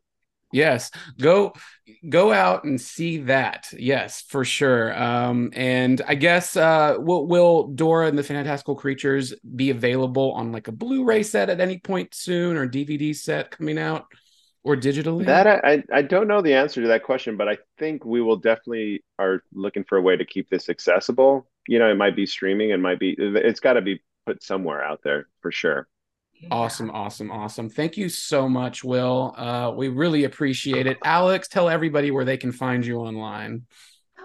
Yes, 0.54 0.92
go 1.20 1.52
go 2.08 2.32
out 2.32 2.62
and 2.62 2.80
see 2.80 3.18
that. 3.18 3.66
Yes, 3.76 4.22
for 4.22 4.44
sure. 4.44 4.96
Um, 4.96 5.50
and 5.52 6.00
I 6.06 6.14
guess 6.14 6.56
uh, 6.56 6.94
will 6.98 7.26
will 7.26 7.66
Dora 7.66 8.06
and 8.06 8.16
the 8.16 8.22
Fantastical 8.22 8.76
Creatures 8.76 9.34
be 9.56 9.70
available 9.70 10.30
on 10.32 10.52
like 10.52 10.68
a 10.68 10.72
Blu-ray 10.72 11.24
set 11.24 11.50
at 11.50 11.60
any 11.60 11.78
point 11.78 12.14
soon, 12.14 12.56
or 12.56 12.68
DVD 12.68 13.14
set 13.16 13.50
coming 13.50 13.78
out, 13.78 14.06
or 14.62 14.76
digitally? 14.76 15.26
That 15.26 15.48
I 15.48 15.82
I 15.92 16.02
don't 16.02 16.28
know 16.28 16.40
the 16.40 16.54
answer 16.54 16.80
to 16.82 16.88
that 16.88 17.02
question, 17.02 17.36
but 17.36 17.48
I 17.48 17.58
think 17.78 18.04
we 18.04 18.20
will 18.20 18.36
definitely 18.36 19.02
are 19.18 19.42
looking 19.52 19.82
for 19.82 19.98
a 19.98 20.02
way 20.02 20.16
to 20.16 20.24
keep 20.24 20.48
this 20.50 20.68
accessible. 20.68 21.48
You 21.66 21.80
know, 21.80 21.90
it 21.90 21.96
might 21.96 22.14
be 22.14 22.26
streaming, 22.26 22.70
it 22.70 22.78
might 22.78 23.00
be 23.00 23.16
it's 23.18 23.58
got 23.58 23.72
to 23.72 23.82
be 23.82 24.04
put 24.24 24.40
somewhere 24.40 24.84
out 24.84 25.00
there 25.02 25.26
for 25.40 25.50
sure. 25.50 25.88
Awesome, 26.50 26.90
awesome, 26.90 27.30
awesome. 27.30 27.70
Thank 27.70 27.96
you 27.96 28.08
so 28.08 28.48
much, 28.48 28.84
Will. 28.84 29.34
Uh, 29.36 29.72
we 29.74 29.88
really 29.88 30.24
appreciate 30.24 30.86
it. 30.86 30.98
Alex, 31.04 31.48
tell 31.48 31.68
everybody 31.68 32.10
where 32.10 32.24
they 32.24 32.36
can 32.36 32.52
find 32.52 32.84
you 32.84 32.98
online. 32.98 33.62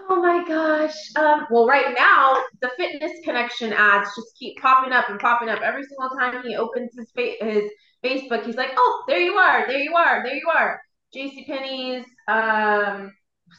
Oh 0.08 0.16
my 0.16 0.44
gosh. 0.46 0.94
Um, 1.16 1.46
well, 1.50 1.66
right 1.66 1.94
now, 1.96 2.36
the 2.60 2.70
fitness 2.76 3.12
connection 3.24 3.72
ads 3.72 4.10
just 4.16 4.36
keep 4.38 4.60
popping 4.60 4.92
up 4.92 5.08
and 5.08 5.20
popping 5.20 5.48
up. 5.48 5.60
Every 5.60 5.84
single 5.84 6.10
time 6.18 6.42
he 6.42 6.56
opens 6.56 6.90
his, 6.96 7.10
fa- 7.12 7.44
his 7.44 7.70
Facebook, 8.04 8.44
he's 8.44 8.56
like, 8.56 8.72
oh, 8.76 9.04
there 9.06 9.20
you 9.20 9.34
are, 9.34 9.66
there 9.66 9.78
you 9.78 9.94
are, 9.94 10.22
there 10.24 10.34
you 10.34 10.48
are. 10.52 10.80
JC 11.14 11.46
Penney's, 11.46 12.04
um, 12.28 13.12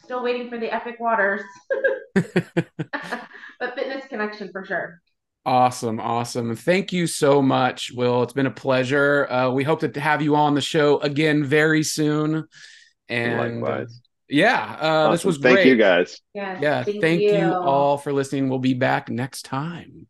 still 0.04 0.22
waiting 0.22 0.48
for 0.48 0.58
the 0.58 0.72
epic 0.72 0.96
waters. 1.00 1.42
but 2.14 3.74
fitness 3.74 4.04
connection 4.08 4.50
for 4.52 4.64
sure. 4.64 5.00
Awesome, 5.44 5.98
awesome. 5.98 6.54
Thank 6.54 6.92
you 6.92 7.08
so 7.08 7.42
much, 7.42 7.90
Will. 7.92 8.22
It's 8.22 8.32
been 8.32 8.46
a 8.46 8.50
pleasure. 8.50 9.30
Uh, 9.30 9.50
we 9.50 9.64
hope 9.64 9.80
to 9.80 10.00
have 10.00 10.22
you 10.22 10.36
on 10.36 10.54
the 10.54 10.60
show 10.60 11.00
again 11.00 11.44
very 11.44 11.82
soon. 11.82 12.46
And 13.08 13.60
Likewise. 13.60 14.00
yeah, 14.28 14.76
uh, 14.80 14.86
awesome. 14.86 15.12
this 15.12 15.24
was 15.24 15.38
great. 15.38 15.56
Thank 15.56 15.66
you 15.66 15.76
guys. 15.76 16.20
Yes, 16.32 16.58
yeah, 16.62 16.84
thank, 16.84 17.00
thank 17.00 17.22
you. 17.22 17.32
you 17.32 17.52
all 17.54 17.98
for 17.98 18.12
listening. 18.12 18.48
We'll 18.48 18.60
be 18.60 18.74
back 18.74 19.08
next 19.08 19.42
time. 19.42 20.06